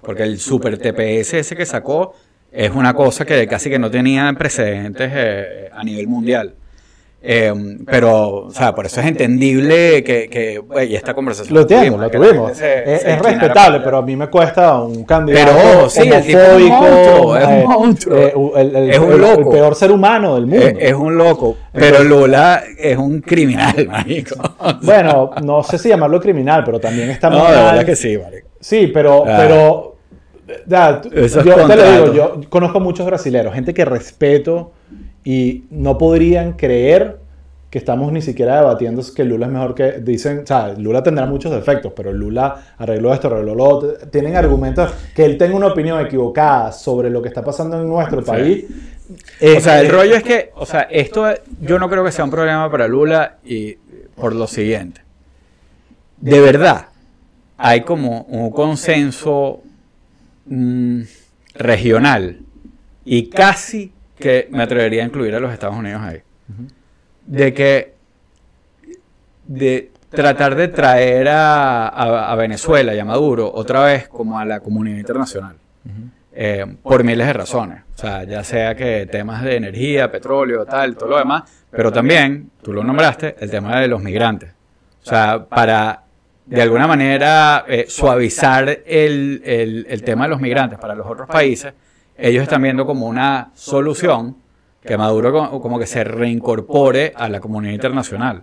[0.00, 2.14] Porque el super TPS ese que sacó
[2.52, 6.54] es una cosa que casi que no tenía precedentes eh, a nivel mundial.
[7.20, 7.52] Eh,
[7.84, 11.52] pero, o sea, por eso es entendible que, que y esta conversación.
[11.52, 12.56] Lo tuvimos, lo tuvimos.
[12.56, 16.62] se- es respetable, pero a mí me cuesta un candidato Pero, sí, el tipo es
[16.62, 18.56] un monstruo, es un eh, monstruo.
[18.56, 19.40] el, el- Es un el- loco.
[19.40, 20.64] el peor ser humano del mundo.
[20.64, 24.36] Es, es un loco, pero Lula es un criminal, marico.
[24.82, 27.52] Bueno, no sé si llamarlo criminal, pero también está no, de mal.
[27.72, 28.46] verdad que sí, marico.
[28.60, 29.36] Sí, pero, Ah.
[29.40, 29.96] pero
[30.66, 34.72] ya, Esos yo te lo digo, yo conozco muchos brasileros, gente que respeto
[35.24, 37.18] y no podrían creer
[37.70, 41.26] que estamos ni siquiera debatiendo que Lula es mejor que dicen, o sea, Lula tendrá
[41.26, 43.94] muchos defectos, pero Lula arregló esto, arregló lo otro.
[44.10, 48.24] Tienen argumentos que él tenga una opinión equivocada sobre lo que está pasando en nuestro
[48.24, 48.64] país.
[49.56, 51.26] O sea, el eh, rollo es que, o sea, esto
[51.60, 53.74] yo no creo que sea un problema para Lula y
[54.14, 55.02] por lo siguiente.
[56.16, 56.86] De verdad,
[57.58, 59.62] hay como un consenso
[60.48, 61.02] mm,
[61.54, 62.40] regional
[63.04, 66.22] y casi que me atrevería a incluir a los Estados Unidos ahí.
[67.26, 67.94] De que
[69.46, 74.44] de tratar de traer a, a- a Venezuela y a Maduro otra vez como a
[74.44, 75.56] la comunidad internacional.
[76.40, 77.82] Eh, por miles de razones.
[77.96, 82.50] O sea, ya sea que temas de energía, petróleo, tal, todo lo demás, pero también,
[82.62, 84.50] tú lo nombraste, el tema de los migrantes.
[85.02, 86.02] O sea, para
[86.48, 91.28] de alguna manera eh, suavizar el, el- el tema de los migrantes para los otros
[91.28, 91.72] países,
[92.16, 94.36] ellos están viendo como una solución
[94.84, 98.42] que Maduro co- como que se reincorpore a la comunidad internacional.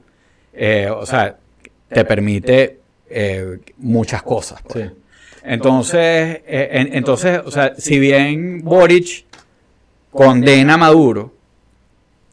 [0.53, 1.35] Eh, o sea,
[1.89, 2.79] te permite
[3.09, 4.61] eh, muchas cosas.
[4.61, 4.87] pues.
[4.89, 4.95] Sí.
[5.43, 9.25] Entonces, en- entonces, o sea, si bien Boric
[10.11, 11.33] condena a Maduro,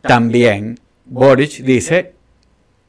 [0.03, 2.13] también Boric dice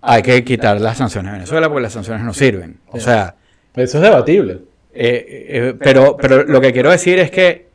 [0.05, 2.77] hay que quitar las sanciones a Venezuela porque las sanciones no sirven.
[2.91, 3.35] O sea,
[3.75, 4.59] Eso es debatible.
[4.93, 7.67] eh, eh, pero, pero lo que quiero decir es que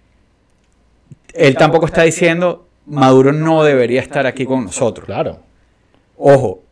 [1.35, 5.07] él tampoco está diciendo Maduro no debería estar aquí con nosotros.
[5.07, 5.41] Claro.
[6.17, 6.63] Ojo,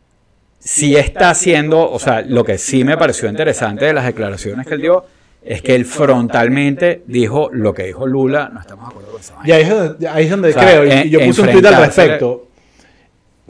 [0.59, 4.75] sí está haciendo, o sea, lo que sí me pareció interesante de las declaraciones que
[4.75, 5.05] él dio
[5.43, 9.35] es que él frontalmente dijo lo que dijo Lula, no estamos de acuerdo con esa.
[9.43, 11.65] Y ahí es donde, ahí es donde O sea, creo, y- yo puse un tweet
[11.67, 12.47] al respecto,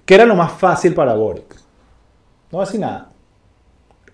[0.06, 1.56] ¿qué era lo más fácil para Boric?
[2.52, 3.10] No decir nada.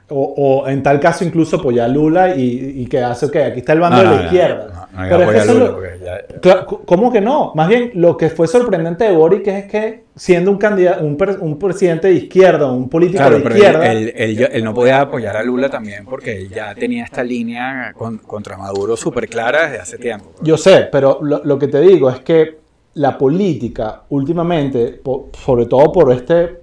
[0.09, 3.59] O, o en tal caso incluso apoyar a Lula y, y que hace, ok, aquí
[3.59, 4.67] está el bando No, de la no, izquierda.
[4.67, 7.53] no, no, no, Pero es que a Lula, lo- ya- ¿Cómo que no?
[7.55, 12.09] Más bien, lo que fue sorprendente de Boric es que siendo un candidato, un, presidente
[12.09, 15.41] de izquierda, un político Claro, de izquierda, él, él- él- él no podía apoyar a
[15.43, 19.97] Lula también porque él ya tenía esta línea con- contra Maduro súper clara desde hace
[19.97, 20.31] tiempo.
[20.41, 22.57] Yo sé, pero lo, lo que te digo es que
[22.95, 25.01] la política últimamente,
[25.43, 26.61] sobre todo por este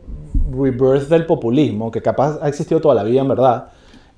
[0.50, 3.66] rebirth del populismo, que capaz ha existido toda la vida en verdad,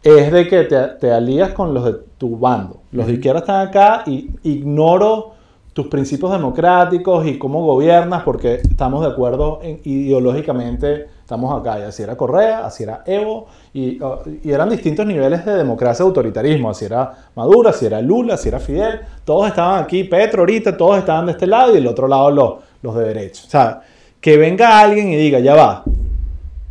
[0.02, 2.80] es de que te, te alías con los de tu bando.
[2.90, 5.32] Los de izquierda están acá y ignoro
[5.72, 11.78] tus principios democráticos y cómo gobiernas porque estamos de acuerdo en- ideológicamente, estamos acá.
[11.78, 16.02] Y así era Correa, así era Evo, y, uh, y eran distintos niveles de democracia
[16.04, 16.68] y autoritarismo.
[16.68, 19.00] Así era Maduro, así era Lula, así era Fidel.
[19.24, 22.54] Todos estaban aquí, Petro ahorita, todos estaban de este lado y del otro lado los,
[22.82, 23.44] los de derecha.
[23.46, 23.80] O sea,
[24.20, 25.84] que venga alguien y diga, ya va,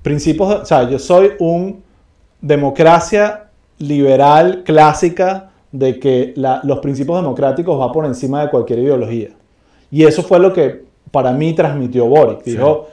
[0.02, 1.84] principios, o sea, yo soy un
[2.42, 3.46] democracia
[3.78, 9.30] liberal clásica de que la- los principios democráticos va por encima de cualquier ideología.
[9.90, 12.44] Y eso fue lo que para mí transmitió Boric.
[12.44, 12.88] Dijo,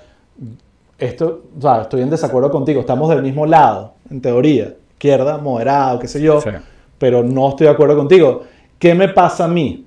[0.99, 5.99] esto, o sea, estoy en desacuerdo contigo, estamos del mismo lado, en teoría, izquierda, moderado,
[5.99, 6.51] qué sé yo, Sí.
[6.99, 8.43] pero no estoy de acuerdo contigo.
[8.79, 9.87] ¿Qué me pasa a mí?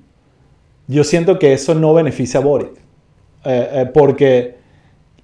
[0.86, 2.72] Yo siento que eso no beneficia a Boric,
[3.44, 4.56] Eh, eh, porque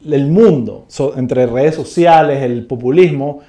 [0.07, 3.40] el mundo, so- entre redes sociales, el populismo,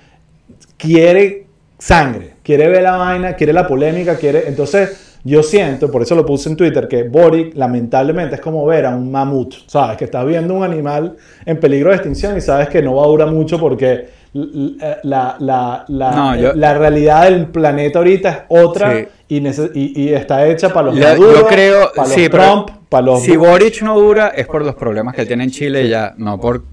[0.77, 1.45] quiere
[1.77, 4.47] sangre, quiere ver la vaina, quiere la polémica, quiere...
[4.47, 8.85] Entonces, yo siento, por eso lo puse en Twitter, que Boric lamentablemente es como ver
[8.85, 9.97] a un mamut, ¿sabes?
[9.97, 13.07] Que estás viendo un animal en peligro de extinción y sabes que no va a
[13.07, 18.37] durar mucho porque l- la, la, la, No, yo- la realidad del planeta ahorita es
[18.47, 19.07] otra Sí.
[19.29, 22.43] Y, y, y está hecha para los La- Maduro, yo creo, para los sí, pero
[22.43, 23.21] Trump, para los...
[23.21, 26.39] si Boric no dura es por los problemas que él tiene en Chile ya, no
[26.41, 26.63] por,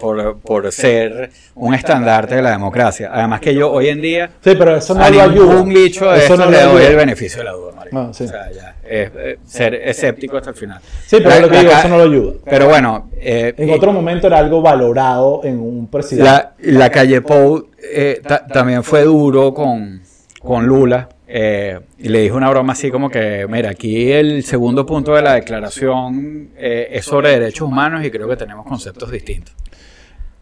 [0.00, 3.10] por, por ser un estandarte de la democracia.
[3.12, 5.26] Además que yo hoy en día Sí, pero eso no lo ayuda.
[5.28, 6.88] ningún bicho de Eso no le doy ayuda.
[6.88, 7.98] el beneficio de la duda, marico.
[7.98, 8.24] Ah, sí.
[8.24, 10.80] O sea, ya, es, eh, ser escéptico hasta el final.
[11.06, 12.32] Sí, pero es lo que digo, ca- eso no lo ayuda.
[12.46, 16.30] Pero bueno, eh, En otro momento era algo valorado en un presidente.
[16.30, 20.00] la, la calle Pou eh, ta- también fue duro con,
[20.40, 21.10] con Lula.
[21.28, 25.22] Eh, y le dijo una broma así como que, mira, aquí el segundo punto de
[25.22, 29.54] la declaración eh, es sobre derechos humanos y creo que tenemos conceptos distintos.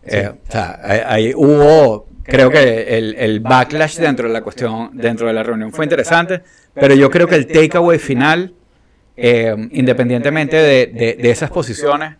[0.06, 5.26] Eh, o sea, ahí, hubo, creo que el, el backlash dentro de la cuestión, dentro
[5.26, 6.42] de la reunión fue interesante,
[6.74, 8.52] pero yo creo que el takeaway final,
[9.16, 12.16] eh, independientemente de, de- de esas posiciones,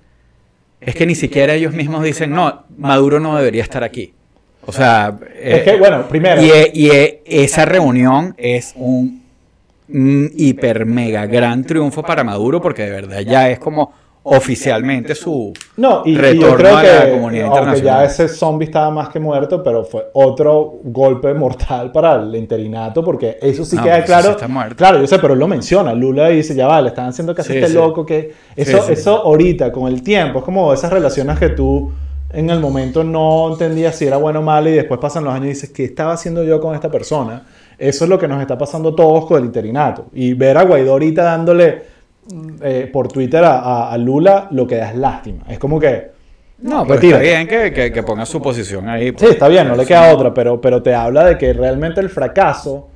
[0.81, 4.15] es que ni siquiera ellos mismos dicen, no, Maduro no debería estar aquí.
[4.67, 9.23] O sea, Es eh, que, bueno, primero, y, e- y e- esa reunión es un,
[9.93, 13.93] un hiper mega gran triunfo para Maduro porque de verdad ya es como
[14.27, 17.85] oficialmente su no, y, y yo retorno creo a que, la comunidad internacional.
[18.01, 23.05] ya ese zombie estaba más que muerto, pero fue otro golpe mortal para el interinato,
[23.05, 24.37] porque eso sí No, queda claro.
[24.39, 24.47] sí.
[24.77, 25.93] Claro, yo sé, pero él lo menciona.
[25.93, 27.75] Lula dice, ya va, le están haciendo casi Sí, este sí.
[27.75, 28.33] loco que.
[28.57, 31.93] Eso, eso ahorita, con el tiempo, es como esas relaciones que tú
[32.35, 35.47] en el momento no entendías si era bueno o malo y después pasan los años
[35.47, 37.43] y dices, ¿qué estaba haciendo yo con esta persona?
[37.79, 40.07] Eso es lo que nos está pasando a todos con el interinato.
[40.13, 41.83] Y ver a Guaidó ahorita dándole
[42.33, 45.45] mm, eh, por Twitter a, a- a Lula lo que da es lástima.
[45.49, 46.13] Es como que...
[46.59, 47.25] No, pero Retírate.
[47.25, 49.13] está bien que, que- que ponga su posición ahí.
[49.17, 52.09] Sí, está bien, no le queda otra, pero, pero te habla de que realmente el
[52.09, 52.89] fracaso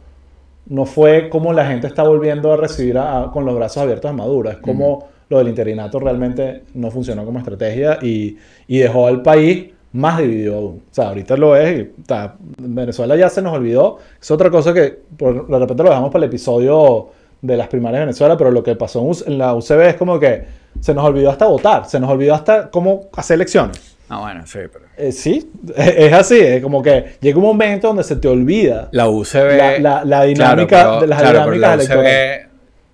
[0.66, 4.14] no fue como la gente está volviendo a recibir a- con los brazos abiertos a
[4.14, 9.22] Maduro, es como lo del interinato realmente no funcionó como estrategia y, y dejó al
[9.22, 10.82] país más dividido aún.
[10.90, 14.50] O sea, ahorita lo es, y, o sea, Venezuela ya se nos olvidó, es otra
[14.50, 17.08] cosa que por, de repente lo dejamos para el episodio
[17.40, 20.44] de las primarias de Venezuela, pero lo que pasó en, la UCB es como que
[20.80, 23.96] se nos olvidó hasta votar, se nos olvidó hasta cómo hacer elecciones.
[24.10, 24.86] Ah, bueno, sí, pero...
[24.96, 28.88] Eh, sí, es así, es como que llega un momento donde se te olvida.
[28.92, 29.56] La UCB...
[29.56, 32.46] La- la- la dinámica- de las dinámicas la electorales.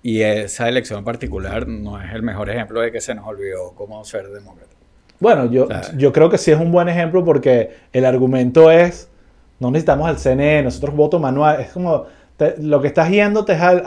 [0.07, 3.71] Y esa elección en particular no es el mejor ejemplo de que se nos olvidó
[3.75, 4.69] cómo ser demócrata.
[5.19, 9.09] Bueno, yo, yo creo que sí es un buen ejemplo porque el argumento es,
[9.59, 12.05] no necesitamos al CNE, nosotros voto manual, es como,
[12.37, 13.81] te- lo que estás yéndote es al,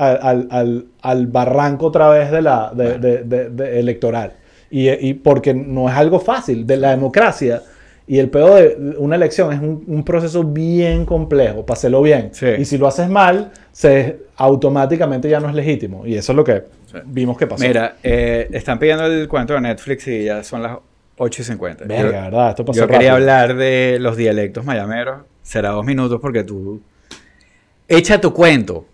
[0.50, 4.32] al- al- barranco otra vez de la, de, de- de- de electoral.
[4.72, 7.62] Y, y porque no es algo fácil, de la democracia.
[8.09, 12.30] Y el peor de una elección es un, un proceso bien complejo, hacerlo bien.
[12.32, 12.46] Sí.
[12.59, 16.06] Y si lo haces mal, se, automáticamente ya no es legítimo.
[16.06, 16.96] Y eso es lo que Sí.
[17.04, 17.62] vimos que pasó.
[17.62, 20.78] Mira, eh, están pidiendo el cuento de Netflix y ya son las
[21.18, 21.84] 8 y 50.
[21.84, 22.48] Verga, Yo- ¿verdad?
[22.50, 25.20] Esto pasó Yo quería hablar de los dialectos mayameros.
[25.42, 26.80] Será dos minutos porque tú...
[27.86, 28.86] Echa tu cuento.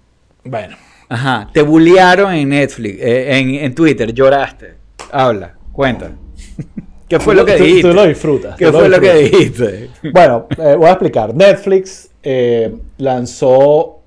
[0.45, 0.77] Bueno.
[1.09, 1.49] Ajá.
[1.53, 4.75] Te bullearon en Netflix, eh, en, en Twitter, lloraste.
[5.12, 6.11] Habla, cuenta.
[7.15, 7.89] ¿Qué fue lo que dijiste?
[7.89, 8.57] Tú lo disfrutas.
[8.57, 9.91] ¿Qué fue lo que dijiste?
[10.12, 11.33] Bueno, eh, voy a explicar.
[11.33, 14.01] Netflix eh, lanzó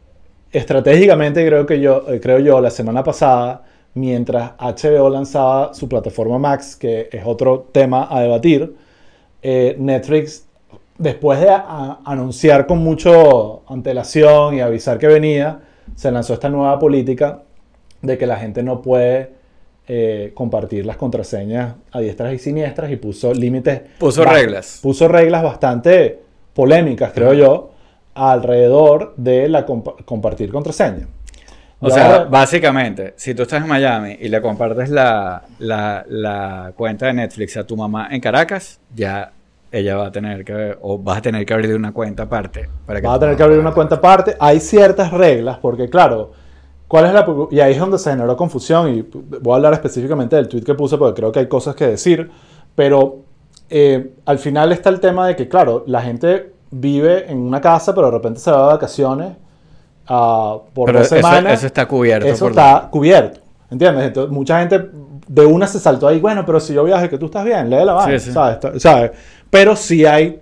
[0.51, 6.37] estratégicamente, creo que yo, eh, creo yo, la semana pasada, mientras HBO lanzaba su plataforma
[6.37, 8.75] Max, que es otro tema a debatir,
[9.41, 10.45] Netflix,
[10.97, 11.47] después de
[12.03, 15.61] anunciar con mucho antelación y avisar que venía,
[15.95, 17.43] se lanzó esta nueva política
[18.01, 19.36] de que la gente no puede
[19.87, 23.81] eh, compartir las contraseñas a diestras y siniestras y puso límites.
[23.97, 24.79] Puso reglas.
[24.83, 26.19] Puso reglas bastante
[26.53, 27.71] polémicas, creo yo,
[28.15, 31.07] alrededor de la compa- compartir contraseña.
[31.79, 36.73] O sea, ahora- básicamente, si tú estás en Miami y le compartes la, la, la
[36.75, 39.31] cuenta de Netflix a tu mamá en Caracas, ya
[39.71, 42.67] ella va a tener que, o vas a tener que abrir una cuenta aparte.
[42.85, 44.35] Para Vas a tener que abrir una cuenta aparte.
[44.39, 46.31] Hay ciertas reglas, porque claro,
[46.87, 50.35] ¿cuál es la Y ahí es donde se generó confusión, y voy a hablar específicamente
[50.35, 52.29] del tweet que puse, porque creo que hay cosas que decir,
[52.75, 53.17] pero
[53.69, 57.93] eh, al final está el tema de que, claro, la gente vive en una casa,
[57.93, 59.33] pero de repente se va de vacaciones
[60.07, 61.53] ah, por Pero dos eso- semanas.
[61.53, 64.05] eso está cubierto Eso por está cubierto, ¿entiendes?
[64.07, 64.89] Entonces, mucha gente
[65.27, 67.69] de una se saltó ahí, bueno, pero si yo viajo y que tú estás bien,
[67.69, 68.31] lee la vaina, Sí, sí.
[68.31, 68.81] ¿sabes?
[68.81, 69.11] ¿sabes?
[69.49, 70.39] Pero sí hay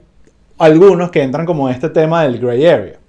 [0.58, 3.00] algunos que entran como en este tema del gray area.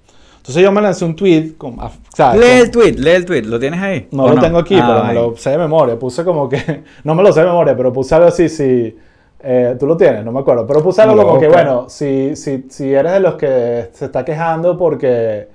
[0.47, 1.91] Entonces yo me lancé un tweet, con, ah.
[2.33, 3.41] Lee Con- el tweet, lee el tweet.
[3.41, 4.07] ¿Lo tienes ahí?
[4.11, 5.15] no ¿O lo tengo aquí, Ah, pero me ahí.
[5.15, 5.99] lo sé de memoria.
[5.99, 8.97] Puse como que, no me lo sé de memoria, pero puse algo así, si,
[9.41, 12.37] eh, tú lo tienes, no me acuerdo, pero puse algo No como que, bueno, si,
[12.37, 15.49] si, si eres de los que se está quejando porque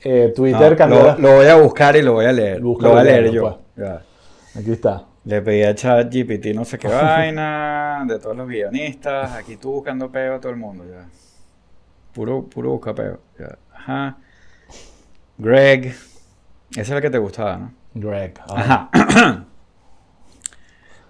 [0.00, 2.62] eh, Twitter No, cambió lo, voy a buscar y lo voy a leer.
[2.62, 3.58] Búscalo lo voy a leer yo.
[3.76, 4.02] Ya.
[4.58, 5.04] Aquí está.
[5.24, 10.10] Le pedí a ChatGPT no sé qué vaina, de todos los guionistas, aquí tú buscando
[10.10, 11.04] peo a todo el mundo, ya.
[12.14, 13.58] Puro, puro busca peo, ya.
[13.74, 14.16] Ajá.
[15.38, 15.94] Greg,
[16.72, 17.72] ese es el que te gustaba, ¿no?
[17.94, 18.34] Greg.
[18.48, 18.90] Ajá.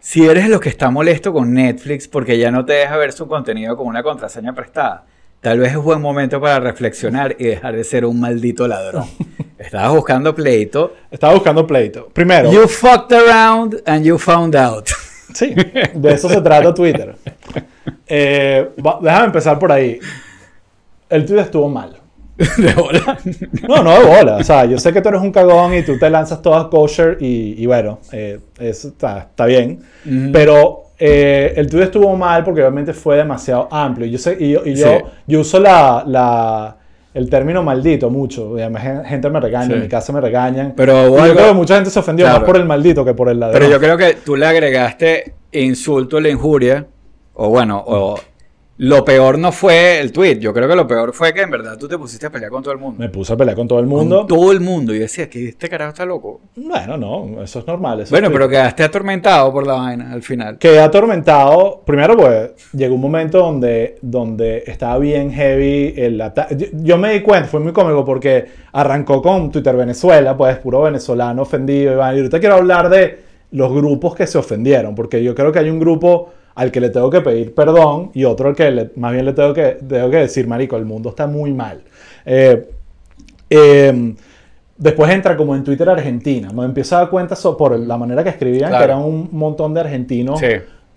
[0.01, 3.13] si eres de los que está molesto con Netflix porque ya no te deja ver
[3.13, 5.05] su contenido con una contraseña prestada,
[5.41, 9.07] tal vez es buen momento para reflexionar y dejar de ser un maldito ladrón.
[9.59, 10.95] Estabas buscando pleito.
[11.11, 12.09] Estaba buscando pleito.
[12.13, 14.87] Primero, You fucked around and you found out.
[15.35, 15.53] sí,
[15.95, 17.17] de eso se trata Twitter.
[18.11, 19.99] Eh, va- déjame empezar por ahí.
[21.11, 21.98] El tweet estuvo mal.
[22.57, 23.19] de bola.
[23.69, 24.37] No, no de bola.
[24.37, 27.17] O sea, yo sé que tú eres un cagón y tú te lanzas todas kosher
[27.21, 29.81] y, y bueno, eh, eso está, está bien.
[30.07, 30.33] Ujú.
[30.33, 34.07] Pero eh, el tuyo estuvo mal porque obviamente fue demasiado amplio.
[34.07, 35.05] Y yo, sé, y yo, y yo, Sí.
[35.27, 36.77] yo uso la, la-
[37.15, 38.55] el término maldito mucho.
[39.05, 39.73] Gente me regaña, Sí.
[39.73, 40.75] en mi casa me regañan.
[40.77, 42.41] Pero hubo yo algo- creo que mucha gente se ofendió Claro.
[42.41, 43.59] más por el maldito que por el ladrón.
[43.61, 46.87] Pero yo creo que tú le agregaste insulto, la injuria,
[47.35, 48.19] o bueno, o
[48.79, 50.39] lo peor no fue el tweet.
[50.39, 52.63] Yo creo que lo peor fue que en verdad tú te pusiste a pelear con
[52.63, 52.97] todo el mundo.
[52.99, 54.25] Me puse a pelear con todo el Con mundo.
[54.27, 54.93] todo el mundo.
[54.95, 56.41] Y yo decía que este carajo está loco.
[56.55, 58.01] Bueno, no, eso es normal.
[58.01, 60.59] eso Bueno, es pero quedaste atormentado por la vaina al final.
[60.59, 61.83] Quedé atormentado.
[61.85, 66.57] Primero, pues llegó un momento donde, donde estaba bien heavy el ataque.
[66.57, 70.83] Yo, yo me di cuenta, fue muy cómico porque arrancó con Twitter Venezuela, pues puro
[70.83, 71.93] venezolano ofendido.
[71.95, 75.51] Y va, y ahorita quiero hablar de los grupos que se ofendieron, porque yo creo
[75.53, 78.71] que hay un grupo al que le tengo que pedir perdón y otro al que
[78.71, 81.83] le- más bien le tengo que, tengo que decir, Marico, el mundo está muy mal.
[82.27, 82.69] Eh,
[83.51, 84.15] eh,
[84.77, 86.51] después entra como en Twitter Argentina.
[86.53, 88.79] Me empiezo a dar cuenta so- por la manera que escribían, Claro.
[88.87, 90.47] que eran un montón de argentinos Sí.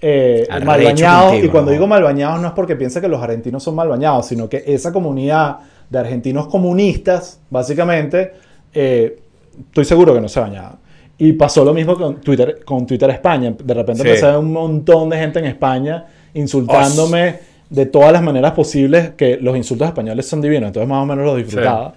[0.01, 1.25] eh, mal bañados.
[1.31, 1.73] contigo, y cuando ¿no?
[1.73, 4.63] digo mal bañados no es porque piense que los argentinos son mal bañados, sino que
[4.65, 5.57] esa comunidad
[5.89, 8.31] de argentinos comunistas, básicamente,
[8.73, 9.19] eh,
[9.67, 10.79] estoy seguro que no se bañaban.
[11.23, 13.53] Y pasó lo mismo con Twitter, con Twitter España.
[13.63, 14.07] De repente Sí.
[14.07, 16.03] empecé a ver un montón de gente en España
[16.33, 17.35] insultándome
[17.69, 21.23] de todas las maneras posibles, que los insultos españoles son divinos, entonces más o menos
[21.25, 21.93] los disfrutaba.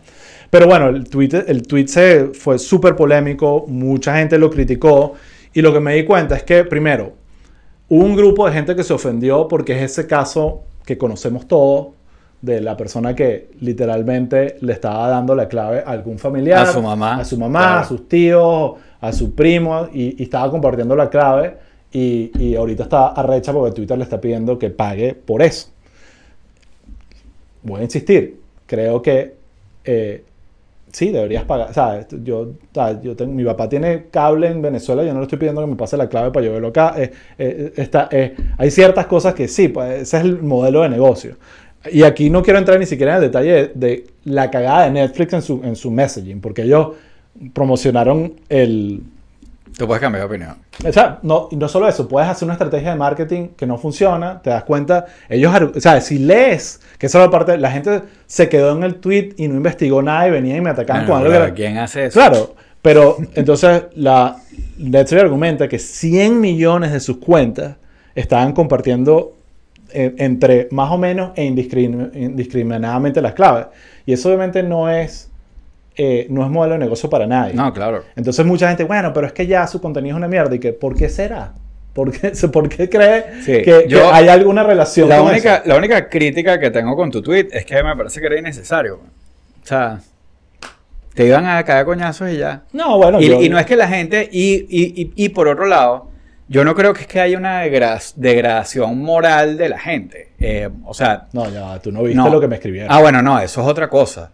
[0.51, 5.15] Pero bueno, el tweet, el tweet se fue súper polémico, mucha gente lo criticó
[5.55, 7.15] y lo que me di cuenta es que, primero,
[7.89, 11.89] hubo un grupo de gente que se ofendió porque es ese caso que conocemos todos
[12.41, 16.83] de la persona que literalmente le estaba dando la clave a algún familiar, A su
[16.83, 17.81] mamá, a su mamá, claro.
[17.81, 18.73] a sus tíos,
[19.09, 21.57] a su primo y, y estaba compartiendo la clave
[21.93, 25.69] y, y ahorita está arrecha porque Twitter le está pidiendo que pague por eso.
[27.63, 29.35] Voy a insistir, creo que
[29.85, 30.25] eh,
[30.93, 31.71] sí, deberías pagar.
[31.71, 32.53] O sea, yo,
[33.03, 35.77] yo tengo- mi papá tiene cable en Venezuela, yo no le estoy pidiendo que me
[35.77, 36.95] pase la clave para yo verlo acá.
[36.97, 40.89] Eh, eh, está, eh, hay ciertas cosas que sí, pues ese es el modelo de
[40.91, 41.37] negocio.
[41.91, 44.91] Y aquí no quiero entrar ni siquiera en el detalle de, de la cagada de
[44.91, 46.89] Netflix en su, en su messaging, porque ellos
[47.53, 49.03] promocionaron el,
[49.77, 50.57] Tú puedes cambiar de opinión.
[50.89, 54.41] o sea, no, no solo eso, puedes hacer una estrategia de marketing que no funciona,
[54.41, 58.03] te das cuenta, ellos, o sea, si lees, que esa es la parte, la gente
[58.27, 61.15] se quedó en el tweet y no investigó nada y venía y me atacaban Bueno,
[61.15, 62.21] con algo que claro, era- ¿Quién hace eso?
[62.21, 64.37] Claro, pero entonces la
[64.79, 67.75] Netflix argumenta que 100 millones de sus cuentas
[68.15, 69.33] estaban compartiendo
[69.91, 73.67] eh, entre más o menos e indiscrimin- indiscriminadamente las claves.
[74.07, 75.31] Y eso obviamente no es,
[75.97, 77.55] eh, no es modelo de negocio para nadie.
[77.55, 78.03] No, claro.
[78.17, 80.55] Entonces mucha gente, bueno, pero es que ya su contenido es una mierda.
[80.55, 81.53] ¿Y que por qué será?
[81.93, 85.63] ¿Por qué, por qué cree Sí, que, hay alguna relación La con única, eso?
[85.69, 88.97] la única crítica que tengo con tu tweet es que me parece que era innecesario.
[88.97, 90.01] O sea,
[91.15, 92.65] te iban a caer coñazos y ya.
[92.73, 95.67] No, bueno, y, yo- y no es que la gente, y, y- y- por otro
[95.67, 96.09] lado,
[96.49, 100.33] yo no creo que es que haya una degra- degradación moral de la gente.
[100.41, 102.29] Eh, o sea, No, ya, tú no viste no.
[102.29, 102.91] lo que me escribieron.
[102.93, 104.33] Ah, bueno, no, eso es otra cosa.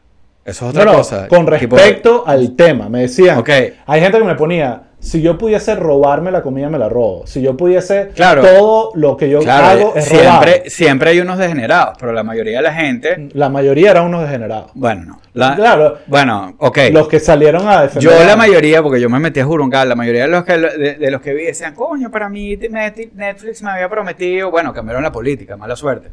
[0.51, 1.29] Eso es otra No, no, cosa.
[1.29, 3.43] con Tipo, respecto al tema, me decían,
[3.87, 7.27] hay gente que me ponía, si yo pudiese robarme la comida, me la robo.
[7.27, 8.43] Si yo pudiese, Claro.
[8.43, 10.45] todo lo que yo claro, hago es robar.
[10.45, 14.23] siempre, siempre hay unos degenerados, pero la mayoría de la gente, La mayoría eran unos
[14.23, 14.71] degenerados.
[14.75, 15.21] bueno, no.
[15.33, 15.99] La- Claro.
[16.07, 16.79] Bueno, ok.
[16.93, 18.11] Los que salieron a defender.
[18.13, 20.95] Yo la mayoría, porque yo me metí a jurungar, la mayoría de los que de,
[20.97, 25.03] de los que vi decían, coño, para mí Net- Netflix me había prometido, bueno, cambiaron
[25.05, 26.11] la política, mala suerte.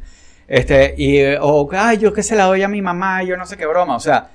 [0.47, 3.57] Este, y, o, ay, yo que se la doy a mi mamá, yo no sé
[3.57, 4.29] qué broma, o sea,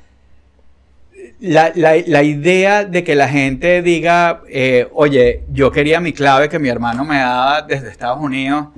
[1.41, 6.49] la, la, la idea de que la gente diga, eh, oye, yo quería mi clave
[6.49, 8.69] que mi hermano me daba desde Estados Unidos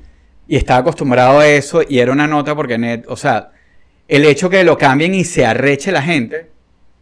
[0.46, 3.50] y estaba acostumbrado a eso y era una nota porque, net, o sea,
[4.06, 6.53] el hecho que lo cambien y se arreche la gente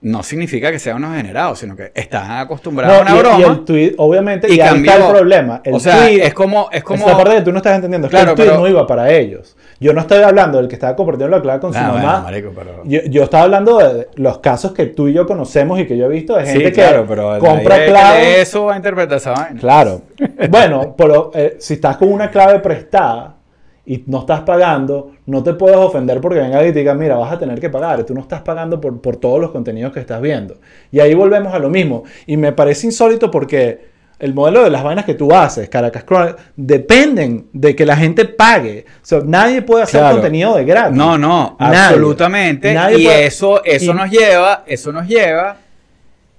[0.02, 3.38] no significa que sea unos generados, sino que están acostumbrados a una y, broma.
[3.38, 5.60] y el tweet, obviamente, y ahí está el problema.
[5.64, 8.08] El o sea, tweet- es como, es como, la parte que tú no estás entendiendo.
[8.08, 9.56] Es Claro, que el tweet pero- no iba para ellos.
[9.78, 12.20] Yo no estoy hablando del que estaba compartiendo la clave con su bueno, mamá.
[12.20, 15.86] marico, pero- yo, yo estaba hablando de los casos que tú y yo conocemos y
[15.86, 18.38] que yo he visto de gente sí, que pero compra claves.
[18.38, 19.60] eso va a interpretar esa vaina.
[19.60, 20.02] Claro.
[20.50, 23.36] Bueno, pero eh, si estás con una clave prestada
[23.84, 27.32] y no estás pagando, no te puedes ofender porque venga y te diga, mira, vas
[27.32, 28.04] a tener que pagar.
[28.04, 30.60] Tú no estás pagando por, por todos los contenidos que estás viendo.
[30.92, 32.04] Y ahí volvemos a lo mismo.
[32.26, 36.36] Y me parece insólito porque el modelo de las vainas que tú haces, Caracas Chronicle,
[36.54, 38.84] dependen de que la gente pague.
[39.02, 40.14] O sea, nadie puede hacer Claro.
[40.16, 40.96] contenido de gratis.
[40.96, 41.78] No, no, Nadie.
[41.78, 42.72] absolutamente.
[42.72, 45.56] Nadie y puede- eso, eso y- nos lleva, eso nos lleva,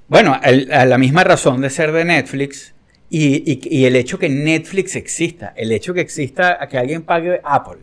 [0.08, 0.34] bueno,
[0.72, 2.73] a la misma razón de ser de Netflix
[3.16, 7.40] y, y- y el hecho que Netflix exista, el hecho que exista, que alguien pague
[7.44, 7.78] Apple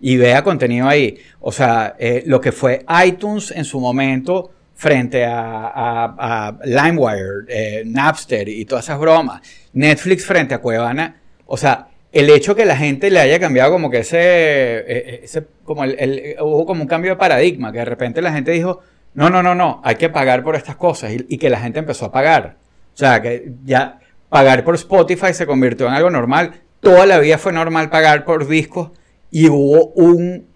[0.00, 1.16] y vea contenido ahí.
[1.40, 8.48] O sea, eh, lo que fue iTunes en su momento frente a, LimeWire, eh, Napster
[8.48, 9.40] y todas esas bromas.
[9.72, 11.16] Netflix frente a Cuevana.
[11.46, 15.44] O sea, el hecho que la gente le haya cambiado como que ese, eh, ese
[15.64, 18.80] como el- hubo como un cambio de paradigma, que de repente la gente dijo,
[19.14, 21.78] no, no, no, no, hay que pagar por estas cosas y, y que la gente
[21.78, 22.56] empezó a pagar.
[22.94, 23.98] O sea, que ya
[24.28, 26.52] pagar por Spotify se convirtió en algo normal.
[26.80, 28.90] Toda la vida fue normal pagar por discos
[29.30, 30.46] y hubo un,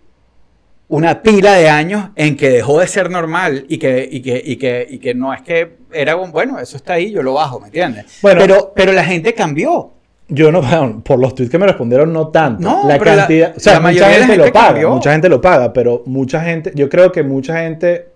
[0.89, 4.57] una pila de años en que dejó de ser normal y que, y que, y
[4.57, 7.61] que, y que no es que era un, bueno, eso está ahí, yo lo bajo,
[7.61, 8.19] ¿me entiendes?
[8.23, 8.41] Bueno.
[8.41, 9.93] pero, pero la gente cambió.
[10.29, 12.63] Yo no, bueno, por los tweets que me respondieron, no tanto.
[12.63, 14.91] No, la cantidad, o sea, mucha gente, lo paga, cambió.
[14.91, 18.13] mucha gente lo paga, pero mucha gente, yo creo que mucha gente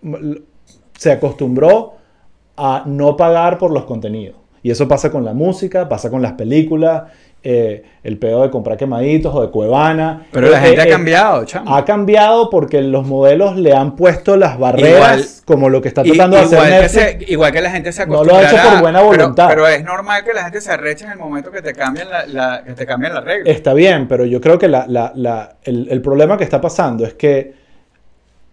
[0.97, 1.97] se acostumbró
[2.57, 4.37] a no pagar por los contenidos.
[4.67, 7.05] Y eso pasa con la música, pasa con las películas,
[7.41, 10.27] eh, el pedo de comprar quemaditos o de cuevana.
[10.33, 11.73] Pero la Eh, gente eh, ha eh, cambiado, chamo.
[11.77, 14.91] Ha cambiado porque los modelos le han puesto las barreras,
[15.21, 17.27] Igual- como lo que está tratando de hacer igual, que Netflix.
[17.27, 19.47] se- igual que la gente se No lo ha hecho por buena voluntad.
[19.51, 22.27] Pero, es normal que la gente se arreche en el momento que te cambian la,
[22.27, 23.49] la- que te cambian la regla.
[23.49, 27.07] Está bien, pero yo creo que la- la- la- el, el problema que está pasando
[27.07, 27.55] es que,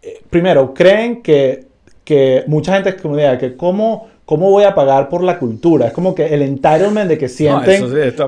[0.03, 1.65] eh, primero, creen que,
[2.03, 5.87] que mucha gente es como idea que cómo, cómo voy a pagar por la cultura.
[5.87, 8.23] Es como que el entitlement de que sienten, eso sí,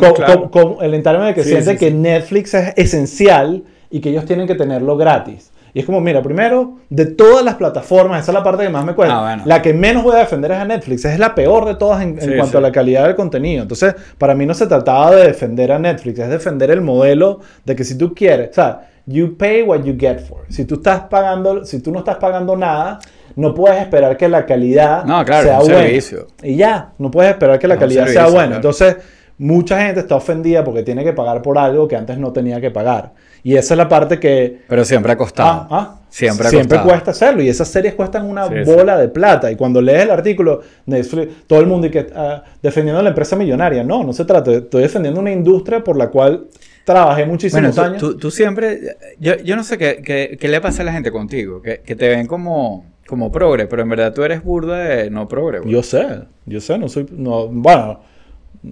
[0.51, 1.91] co- el entitlement de que Sí, sienten sí, que.
[1.91, 5.51] Netflix es esencial y que ellos tienen que tenerlo gratis.
[5.73, 8.85] Y es como, mira, primero, de todas las plataformas, esa es la parte que más
[8.85, 9.17] me cuesta.
[9.17, 9.43] Ah, bueno.
[9.45, 11.03] La que menos voy a defender es a Netflix.
[11.03, 12.57] Es la peor de todas en, en Sí, cuanto sí.
[12.57, 13.63] a la calidad del contenido.
[13.63, 17.75] Entonces, para mí no se trataba de defender a Netflix, es defender el modelo de
[17.75, 20.45] que si tú quieres, o sea, you pay what you get for.
[20.47, 22.99] Si tú estás pagando, si tú no estás pagando nada,
[23.35, 25.77] no puedes esperar que la calidad No, claro, sea buena.
[25.79, 26.27] servicio.
[26.43, 28.45] Y ya, no puedes esperar que la calidad sea buena.
[28.47, 28.55] claro.
[28.55, 28.97] Entonces,
[29.37, 32.71] mucha gente está ofendida porque tiene que pagar por algo que antes no tenía que
[32.71, 33.13] pagar.
[33.43, 35.49] Y esa es la parte que Pero siempre ha costado.
[35.49, 36.01] Ah, ah.
[36.09, 36.87] Siempre ha Siempre costado.
[36.89, 38.71] cuesta hacerlo y esas series cuestan una Sí, sí.
[38.71, 39.51] bola de plata.
[39.51, 43.09] Y cuando lees el artículo, Netflix, todo el mundo y que, ah, defendiendo a la
[43.09, 43.83] empresa millonaria.
[43.83, 44.49] No, no se trata.
[44.51, 46.47] Estoy defendiendo una industria por la cual
[46.85, 47.97] trabajé Bueno, muchísimos tú, años.
[47.99, 48.79] tú- tú siempre,
[49.19, 51.95] yo, yo no sé qué, qué- qué le pasa a la gente contigo, que, que
[51.95, 55.59] te ven como, como progre, pero en verdad tú eres burda de no progre.
[55.59, 55.71] güey.
[55.71, 56.05] Yo sé,
[56.45, 57.05] yo sé, no soy.
[57.11, 57.99] No, bueno,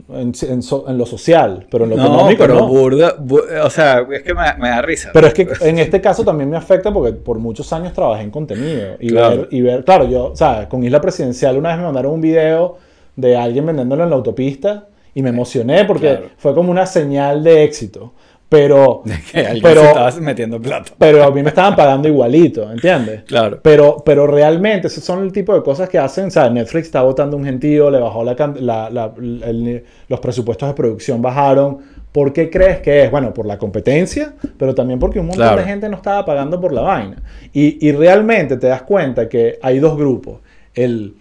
[0.09, 2.67] en, en so- en lo social, pero en lo no, económico pero no.
[2.67, 5.11] burda, bu- o sea, es que me, me da risa.
[5.13, 8.31] Pero es que en este caso también me afecta porque por muchos años trabajé en
[8.31, 8.95] contenido.
[8.99, 9.37] Y, Claro.
[9.37, 12.21] ver, y ver, claro, yo, o sea, con Isla Presidencial una vez me mandaron un
[12.21, 12.77] video
[13.15, 16.25] de alguien vendiéndolo en la autopista y me emocioné porque Claro.
[16.37, 18.13] fue como una señal de éxito.
[18.53, 19.01] Pero,
[19.31, 20.91] que pero, se estaba metiendo plata.
[20.97, 23.23] pero a mí me estaban pagando igualito, ¿entiendes?
[23.23, 23.59] Claro.
[23.61, 26.27] Pero, pero realmente esos son el tipo de cosas que hacen.
[26.27, 30.69] O sea, Netflix está votando un gentío, le bajó la, la- la- el- los presupuestos
[30.69, 31.79] de producción bajaron.
[32.11, 33.09] ¿Por qué crees que es?
[33.11, 35.61] Bueno, por la competencia, pero también porque un montón Claro.
[35.61, 37.23] de gente no estaba pagando por la vaina.
[37.51, 40.41] Y, y realmente te das cuenta que hay dos grupos.
[40.75, 41.15] El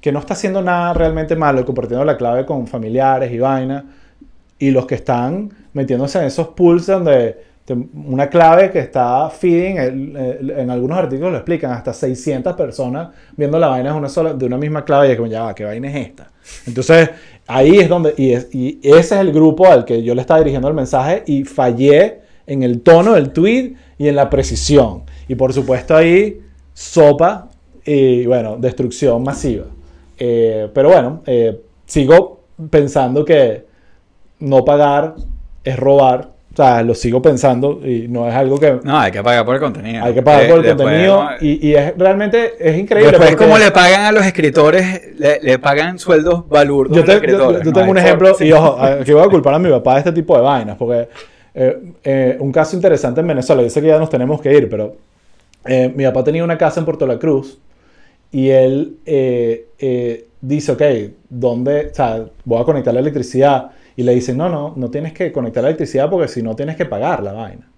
[0.00, 3.84] que no está haciendo nada realmente malo, compartiendo la clave con familiares y vaina,
[4.58, 7.36] y los que están metiéndose en esos pools donde
[8.06, 13.68] una clave que está feeding, en algunos artículos lo explican, hasta 600 personas viendo la
[13.68, 15.90] vaina de una, sola, de una misma clave y es como, ya va, ¿qué vaina
[15.90, 16.32] es esta?
[16.66, 17.10] Entonces,
[17.46, 18.32] ahí es donde, y
[18.82, 22.62] ese es el grupo al que yo le estaba dirigiendo el mensaje y fallé en
[22.62, 25.02] el tono del tweet y en la precisión.
[25.28, 26.40] Y por supuesto ahí,
[26.72, 27.50] sopa
[27.84, 29.66] y bueno, destrucción masiva.
[30.18, 33.66] Eh, pero bueno, eh, sigo pensando que
[34.38, 35.16] no pagar
[35.66, 38.78] es robar O sea, lo sigo pensando y no es algo que...
[38.82, 40.02] No, hay que pagar por el contenido.
[40.02, 41.30] Hay que pagar por el después, contenido ¿no?
[41.38, 43.10] y, y es realmente es increíble.
[43.10, 47.04] Después, porque- como le pagan a los escritores, le, le pagan sueldos balurdos Yo, a
[47.04, 47.62] te- los yo- escritores.
[47.62, 47.78] yo ¿no?
[47.78, 50.12] tengo un ejemplo, forma- y ojo, aquí voy a culpar a mi papá de este
[50.12, 51.08] tipo de vainas, porque
[51.54, 54.70] eh, eh, un caso interesante en Venezuela, yo sé que ya nos tenemos que ir,
[54.70, 54.96] pero
[55.66, 57.58] eh, mi papá tenía una casa en Puerto La Cruz
[58.32, 60.82] y él eh, dice, ok,
[61.28, 61.88] ¿dónde?
[61.92, 63.72] O sea, voy a conectar la electricidad.
[63.96, 66.76] Y le dicen, no, no, no tienes que conectar la electricidad porque si no tienes
[66.76, 67.68] que pagar la vaina.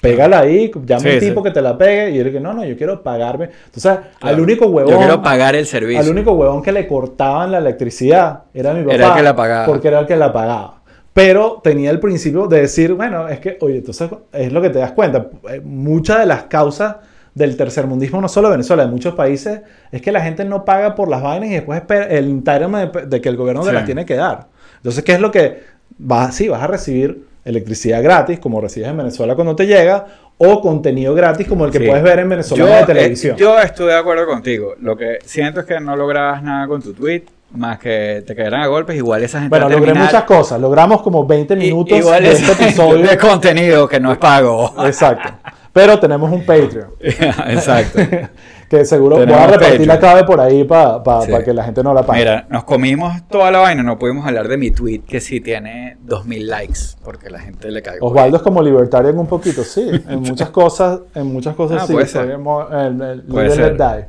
[0.00, 1.44] Pégala ahí, llama Sí, un tipo sí.
[1.44, 3.50] que te la pegue y él dice, no, no, yo quiero pagarme.
[3.66, 4.42] Entonces, al Claro.
[4.42, 4.90] único huevón...
[4.92, 6.00] Yo quiero pagar el servicio.
[6.02, 8.94] Al único huevón que le cortaban la electricidad era mi papá.
[8.94, 9.66] Era el que la pagaba.
[9.66, 10.82] Porque era el que la pagaba.
[11.12, 14.80] Pero tenía el principio de decir, bueno, es que, oye, entonces es lo que te
[14.80, 15.26] das cuenta.
[15.52, 16.96] eh, Muchas de las causas
[17.34, 19.60] del tercermundismo, no solo de Venezuela, de muchos países,
[19.92, 23.06] es que la gente no paga por las vainas y después espera el entitlement de,
[23.06, 23.74] de que el gobierno te Sí.
[23.74, 24.48] las tiene que dar.
[24.82, 25.62] Entonces, ¿qué es lo que
[25.98, 26.34] vas?
[26.34, 30.06] Sí, vas a recibir electricidad gratis, como recibes en Venezuela cuando te llega,
[30.38, 31.86] o contenido gratis, como el que Sí.
[31.86, 33.36] puedes ver en Venezuela Yo, de eh, televisión.
[33.36, 34.74] yo estoy de acuerdo contigo.
[34.80, 37.22] Lo que siento es que no lograbas nada con tu tweet,
[37.52, 38.96] más que te cayeran a golpes.
[38.96, 40.60] Igual esa gente Bueno, logré terminar- muchas cosas.
[40.60, 43.06] Logramos como 20 I- minutos de es este episodio.
[43.06, 44.74] de contenido que no es pago.
[44.86, 45.28] Exacto.
[45.72, 46.90] Pero tenemos un Patreon.
[47.00, 47.98] Exacto.
[48.68, 49.98] que seguro voy a Tenemos repartir la Patreon.
[49.98, 51.32] clave por ahí para Sí.
[51.44, 52.20] que la gente no la pague.
[52.20, 55.96] Mira, nos comimos toda la vaina, no pudimos hablar de mi tweet que sí tiene
[56.02, 57.96] 2000 likes, porque la gente le cae.
[58.00, 59.90] Osvaldo es como libertarian un poquito, sí.
[60.08, 61.92] En muchas cosas, en muchas cosas Ah, sí.
[61.94, 62.36] puede ser.
[62.38, 63.76] mo- el- el Puede ser.
[63.76, 64.06] die.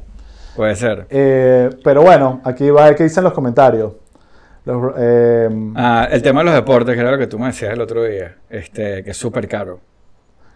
[0.55, 1.07] Puede ser.
[1.09, 3.93] Eh, pero bueno, aquí va a ver qué dicen los comentarios.
[4.65, 7.73] Los, eh, Ah, el tema de los deportes, que era lo que tú me decías
[7.73, 9.79] el otro día, este, que es súper caro.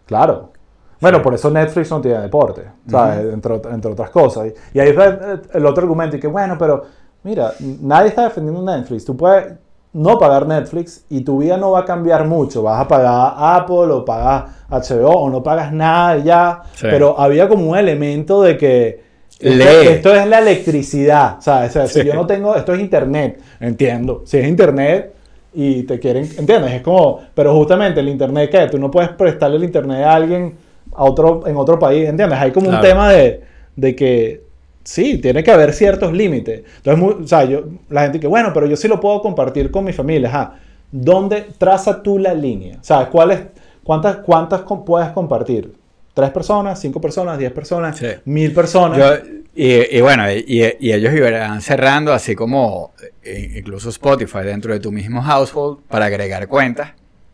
[0.05, 0.53] Claro.
[0.99, 3.33] Bueno, por eso Netflix no tiene deporte, ¿sabes?
[3.33, 4.51] entre, ot- entre otras cosas.
[4.73, 6.83] Y, ahí fue eh, el otro argumento, y que bueno, pero
[7.23, 9.05] mira, nadie está defendiendo Netflix.
[9.05, 9.53] Tú puedes
[9.93, 12.61] no pagar Netflix y tu vida no va a cambiar mucho.
[12.63, 16.61] Vas a pagar Apple o pagas HBO o no pagas nada y ya.
[16.73, 16.87] Sí.
[16.89, 19.03] Pero había como un elemento de que
[19.39, 19.87] esto, Lee.
[19.89, 21.69] esto es la electricidad, ¿sabes?
[21.69, 24.23] O sea, si yo no tengo, esto es internet, entiendo.
[24.25, 25.13] Si es internet
[25.53, 26.73] y te quieren, ¿entiendes?
[26.73, 30.57] Es como, pero justamente el internet que tú no puedes prestarle el internet a alguien
[30.97, 32.39] a otro, en otro país, ¿entiendes?
[32.39, 32.87] Hay como un Claro.
[32.87, 33.41] tema de,
[33.75, 34.41] de que
[34.83, 36.63] sí, tiene que haber ciertos límites.
[36.77, 39.69] Entonces, muy- o sea, yo, la gente que, bueno, pero yo sí lo puedo compartir
[39.71, 40.55] con mi familia, ajá.
[40.91, 42.77] ¿Dónde traza tú la línea?
[42.81, 43.09] ¿Sabes?
[43.09, 43.41] ¿Cuáles,
[43.83, 45.73] cuántas, cuántas com- puedes compartir?
[46.13, 46.79] ¿Tres personas?
[46.79, 47.37] ¿Cinco personas?
[47.37, 47.97] ¿Diez personas?
[47.97, 48.07] Sí.
[48.25, 48.97] ¿Mil personas?
[48.97, 52.91] Yo, y, y bueno, y, y ellos irán cerrando, así como
[53.23, 56.91] eh, incluso Spotify dentro de tu mismo household, para agregar cuentas,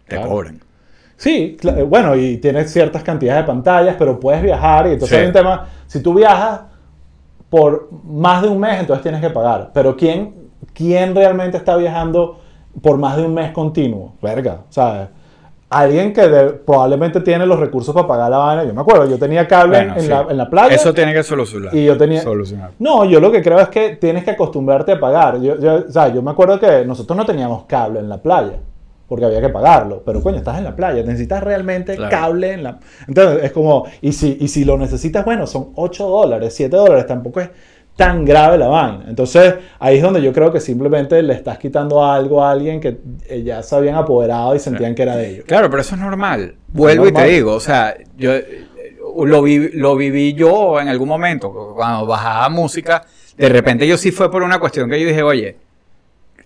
[0.08, 0.30] te Claro.
[0.32, 0.60] cobran.
[1.18, 5.22] Sí, eh, bueno, y tienes ciertas cantidades de pantallas, pero puedes viajar y entonces Sí.
[5.22, 6.62] hay un tema, si tú viajas
[7.50, 9.72] por más de un mes, entonces tienes que pagar.
[9.74, 12.40] Pero ¿quién, quién realmente está viajando
[12.82, 14.14] por más de un mes continuo?
[14.22, 15.08] Verga, ¿sabes?
[15.70, 18.64] Alguien que de- probablemente tiene los recursos para pagar la vaina.
[18.64, 20.08] Yo me acuerdo, yo tenía cable en- Bueno, en, sí.
[20.10, 20.76] la, en la playa.
[20.76, 21.74] Eso tiene que solucionar.
[21.76, 22.72] Y yo tenía- Solucionar.
[22.80, 25.40] No, yo lo que creo es que tienes que acostumbrarte a pagar.
[25.42, 28.58] Yo, yo- o sea, yo me acuerdo que nosotros no teníamos cable en la playa,
[29.14, 30.02] porque había que pagarlo.
[30.04, 32.10] Pero coño, estás en la playa, necesitas realmente Claro.
[32.10, 32.80] cable en la...
[33.08, 37.06] Entonces es como, y si, y si lo necesitas, bueno, son 8 dólares, 7 dólares,
[37.06, 37.52] tampoco es
[37.96, 39.06] tan grave la vaina.
[39.08, 42.98] Entonces ahí es donde yo creo que simplemente le estás quitando algo a alguien que
[43.30, 45.46] eh, ya se habían apoderado y sentían que era de ellos.
[45.46, 46.56] Claro, pero eso es normal.
[46.70, 47.28] Vuelvo y normal.
[47.28, 48.66] te digo, o sea, yo eh,
[49.26, 53.04] lo, vi- lo viví yo en algún momento, cuando bajaba música,
[53.38, 55.58] de repente yo sí fue por una cuestión que yo dije, oye,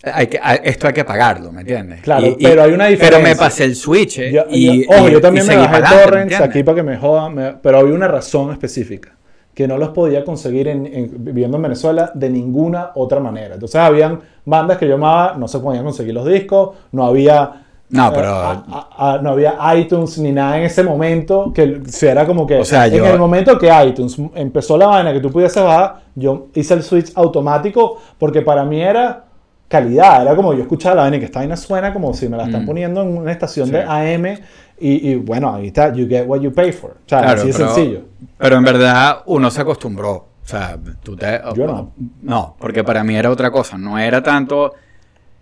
[0.02, 2.00] hay que, esto hay que pagarlo, ¿me entiendes?
[2.02, 3.28] Claro, Y- pero hay una Pero diferencia.
[3.28, 5.80] me pasé el switch eh, Yo, y, yo- ojo, y- yo también y me bajé
[5.82, 9.10] ¿me torrents aquí para que me jodan, me- pero había una razón específica
[9.54, 13.54] que no los podía conseguir en, en- viviendo en Venezuela de ninguna otra manera.
[13.54, 18.06] Entonces habían bandas que yo amaba, no se podían conseguir los discos, no había No,
[18.08, 22.24] eh, pero- a- a- a- no había iTunes ni nada en ese momento que era
[22.24, 25.32] como que O sea, en yo- el momento que iTunes empezó la vaina que tú
[25.32, 29.24] pudieses bajar, yo hice el switch automático porque para mí era
[29.68, 32.36] calidad, era como yo escuchaba la vaina y que esta vaina suena como si me
[32.36, 32.66] la están Mm.
[32.66, 33.72] poniendo en una estación Sí.
[33.72, 34.38] de AM
[34.80, 36.92] y, y, bueno, ahí está, you get what you pay for.
[36.92, 38.02] O sea, Claro, así sencillo.
[38.38, 40.12] Pero en verdad uno se acostumbró.
[40.42, 41.40] O sea, tú te...
[41.54, 41.92] Yo no.
[42.22, 43.76] No, porque para mí era otra cosa.
[43.76, 44.72] No era tanto...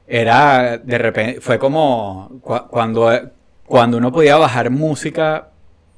[0.07, 1.41] Era de repente...
[1.41, 3.11] Fue como cua- cuando,
[3.67, 5.49] cuando uno podía bajar música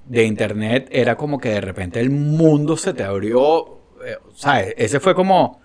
[0.07, 3.79] de internet, era como que de repente el mundo se te abrió.
[4.05, 4.74] eh, ¿Sabes?
[4.76, 5.61] Ese fue como...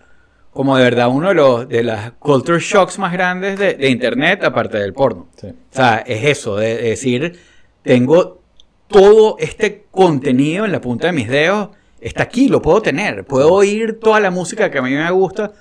[0.54, 4.44] Como de verdad uno de los de las culture shocks más grandes de, de internet,
[4.44, 5.28] aparte del porno.
[5.36, 5.48] Sí.
[5.48, 7.40] O sea, es eso, de, de decir,
[7.82, 8.40] tengo
[8.88, 13.52] todo este contenido en la punta de mis dedos, está aquí, lo puedo tener, puedo
[13.52, 15.52] oír toda la música que a mí me gusta.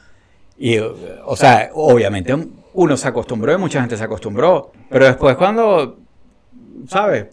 [0.59, 2.37] Y, o sea, obviamente
[2.75, 5.97] uno se acostumbró y mucha gente se acostumbró, pero después cuando
[6.89, 7.27] ¿sabes?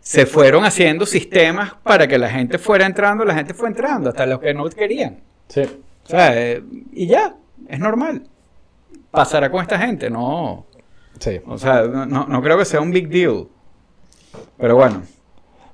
[0.00, 4.24] Se fueron haciendo sistemas para que la gente fuera entrando, la gente fue entrando, hasta
[4.24, 5.20] los que no querían.
[5.48, 5.62] Sí.
[6.08, 7.36] O sea, eh, y ya,
[7.68, 8.22] es normal.
[9.10, 10.66] Pasará con esta gente, no.
[11.18, 11.40] Sí.
[11.46, 13.46] O sea, no, no- creo que sea un big deal.
[14.56, 15.02] Pero bueno,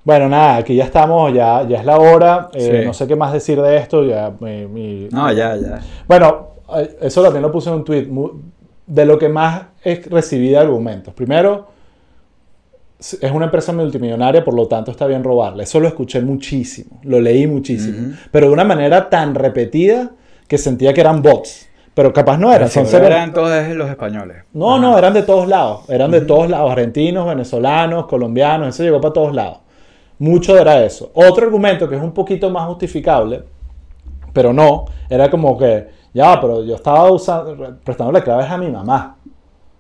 [0.07, 2.51] Bueno, nada, aquí ya estamos, ya, ya es la hora.
[2.53, 2.87] eh, Sí.
[2.87, 4.05] No sé qué más decir de esto.
[4.05, 5.81] Ya, mi- mi- no, ya, ya.
[6.07, 8.09] Bueno, eh, eso también lo puse en un tweet.
[8.87, 11.15] De lo que más he recibido argumentos.
[11.15, 11.69] Primero,
[12.99, 15.63] es una empresa multimillonaria, por lo tanto está bien robarle.
[15.65, 18.15] Eso lo escuché muchísimo, lo leí muchísimo.
[18.31, 20.11] Pero de una manera tan repetida
[20.49, 21.69] que sentía que eran bots.
[21.95, 24.39] Pero capaz no eran, son seres- eran todos los españoles.
[24.53, 25.89] No, no, eran de todos lados.
[25.89, 26.73] Eran de todos lados.
[26.73, 28.69] Argentinos, venezolanos, colombianos.
[28.69, 29.59] Eso llegó para todos lados.
[30.19, 31.11] Mucho era eso.
[31.15, 33.45] Otro argumento que es un poquito más justificable,
[34.33, 39.17] pero no, era como que, ya, pero yo estaba usando, prestándole claves a mi mamá.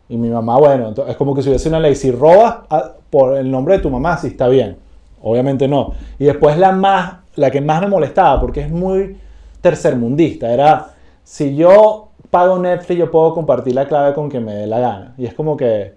[0.08, 2.92] Y mi mamá, bueno, entonces, es como que si hubiese una ley, si robas a-
[3.10, 4.76] por el nombre de tu mamá, sí está bien.
[5.22, 5.92] Obviamente no.
[6.18, 9.16] Y después la más, la que más me molestaba, porque es muy
[9.64, 10.88] tercermundista, era,
[11.24, 15.14] si yo pago Netflix, yo puedo compartir la clave con quien me dé la gana.
[15.18, 15.94] Y es como que,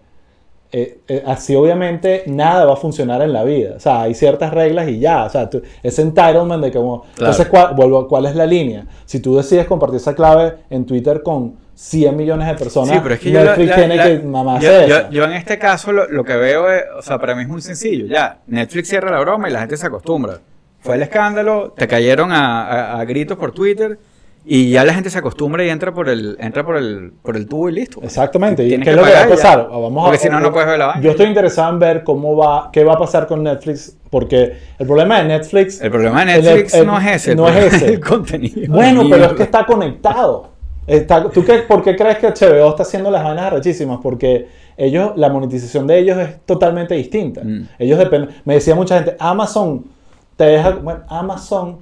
[0.72, 3.74] eh, eh, así obviamente nada va a funcionar en la vida.
[3.76, 5.26] O sea, hay ciertas reglas y ya.
[5.26, 7.02] O sea, tú- ese entitlement de como...
[7.16, 7.32] Claro.
[7.32, 8.86] Entonces, ¿cuál, vuelvo, ¿cuál es la línea?
[9.06, 13.14] Si tú decides compartir esa clave en Twitter con 100 millones de personas, Sí, pero
[13.16, 15.92] es que yo, Netflix la- tiene la- que mamarse yo, yo- yo en este caso
[15.92, 18.06] lo, lo que veo es, o sea, para mí es muy sencillo.
[18.08, 20.40] Ya, Netflix cierra la broma y la gente se acostumbra.
[20.88, 24.00] Fue el escándalo, te cayeron a, a- a gritos por Twitter
[24.46, 27.48] y ya la gente se acostumbra y entra por el, entra por el, por el
[27.48, 28.00] tubo y listo.
[28.02, 28.66] Exactamente.
[28.66, 29.68] ¿Y qué es lo que va a pasar?
[29.70, 31.02] Vamos a- Porque si no, no puedes ver la vaina.
[31.02, 34.88] Yo estoy interesado en ver cómo va, qué va a pasar con Netflix, porque el
[34.88, 35.82] problema de Netflix...
[35.82, 37.36] El problema de Netflix el- no es ese.
[37.36, 37.88] No es ese.
[37.94, 38.74] el contenido.
[38.74, 40.52] Bueno, pero es que está conectado.
[40.88, 44.00] Está- ¿Tú qué, por qué crees que HBO está haciendo las vainas arrechísimas?
[44.02, 47.42] Porque ellos, la monetización de ellos es totalmente distinta.
[47.44, 47.68] Mm.
[47.80, 48.30] Ellos dependen.
[48.46, 49.84] Me decía mucha gente, Amazon
[50.38, 50.70] te deja.
[50.72, 51.80] Bueno, Amazon,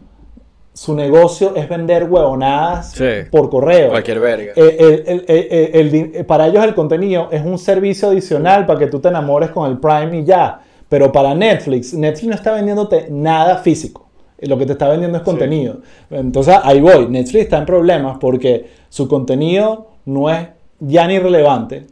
[0.74, 3.06] su negocio es vender huevonadas Sí.
[3.32, 3.90] por correo.
[3.92, 4.54] Cualquier verga.
[4.56, 8.66] Eh, el- el- el- el- el di- para ellos el contenido es un servicio adicional
[8.66, 10.60] para que tú te enamores con el Prime y ya.
[10.90, 14.06] Pero para Netflix, Netflix no está vendiéndote nada físico.
[14.40, 15.78] Lo que te está vendiendo es contenido.
[16.12, 17.08] Entonces ahí voy.
[17.08, 20.48] Netflix está en problemas porque su contenido no es
[20.80, 21.88] ya ni relevante.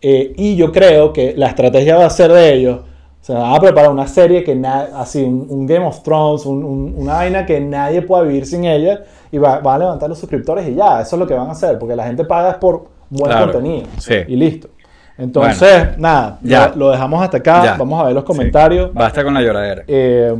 [0.00, 2.80] Eh, y yo creo que la estrategia va a ser de ellos.
[3.24, 4.52] O sea, van a preparar una serie que
[4.94, 8.66] así, un, un Game of Thrones, un- un- una vaina que nadie pueda vivir sin
[8.66, 9.02] ella.
[9.32, 11.52] Y va, van a levantar los suscriptores y ya, eso es lo que van a
[11.52, 11.78] hacer.
[11.78, 13.86] Porque la gente paga es por buen Claro, contenido.
[13.98, 14.16] sí.
[14.28, 14.68] Y listo.
[15.16, 16.68] Entonces, nada, Ya.
[16.68, 17.64] Lo, lo dejamos hasta acá.
[17.64, 17.76] Ya.
[17.78, 18.26] Vamos a ver los Sí.
[18.26, 18.92] comentarios.
[18.92, 19.84] Basta con la lloradera.
[19.88, 20.34] Eh,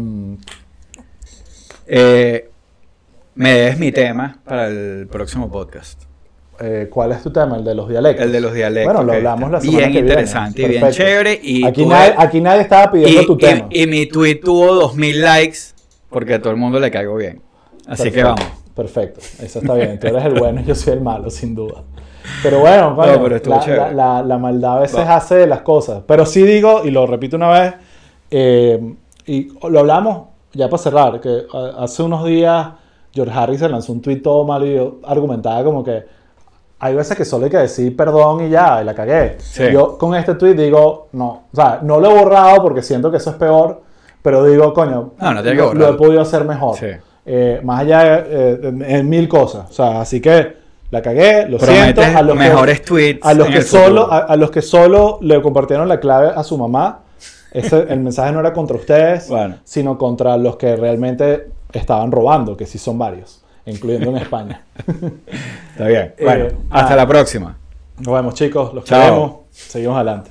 [1.87, 2.51] Eh,
[3.35, 6.03] me debes mi tema para el próximo podcast.
[6.61, 7.57] Eh, ¿Cuál es tu tema?
[7.57, 8.25] El de los dialectos.
[8.27, 8.93] El de los dialectos.
[8.95, 10.09] Bueno, lo hablamos la semana Bien que viene.
[10.11, 11.41] interesante y bien chévere.
[11.43, 13.67] Y aquí, tuve- nadie, aquí nadie estaba pidiendo y, tu y- tema.
[13.71, 15.59] y mi tweet tuvo 2000 likes
[16.11, 17.41] porque a todo el mundo le caigo bien.
[17.87, 18.41] Así que vamos.
[18.75, 19.99] Perfecto, eso está bien.
[20.01, 21.83] Tú eres el bueno y yo soy el malo, sin duda.
[22.43, 23.81] Pero bueno, coño, No, pero estuvo la, chévere.
[23.83, 25.17] la- la- la maldad a veces Va.
[25.17, 26.03] hace las cosas.
[26.07, 27.75] Pero sí digo, y lo repito una vez,
[28.31, 28.95] eh,
[29.27, 32.69] y lo hablamos ya para cerrar, que a- hace unos días
[33.13, 36.03] George Harrison lanzó un tweet todo malo y yo argumentaba como que
[36.85, 39.37] hay veces que solo hay que decir perdón y ya, y la cagué.
[39.39, 39.65] Sí.
[39.73, 43.17] Yo con este tweet digo, no, o sea, no lo he borrado porque siento que
[43.17, 43.81] eso es peor,
[44.23, 46.77] pero digo, coño, No, no tiene que lo, lo he podido hacer mejor.
[46.77, 46.87] Sí.
[47.27, 49.71] Eh, más allá de, eh, en, en mil cosas.
[49.71, 50.57] O sea, así que
[50.91, 52.19] la cagué, lo Prometes siento.
[52.19, 55.41] A los mejores que, tweets a los que solo a, a los que solo le
[55.41, 57.01] compartieron la clave a su mamá.
[57.51, 59.57] Ese, el mensaje no era contra ustedes, Bueno.
[59.65, 64.63] sino contra los que realmente estaban robando, que sí son varios, incluyendo en España.
[65.73, 66.15] Está bien.
[66.19, 66.97] Eh, Bueno, hasta nada.
[66.97, 67.57] la próxima.
[67.99, 68.75] Nos vemos, chicos.
[68.75, 69.01] Los Chao.
[69.01, 69.33] queremos.
[69.51, 70.31] Seguimos adelante.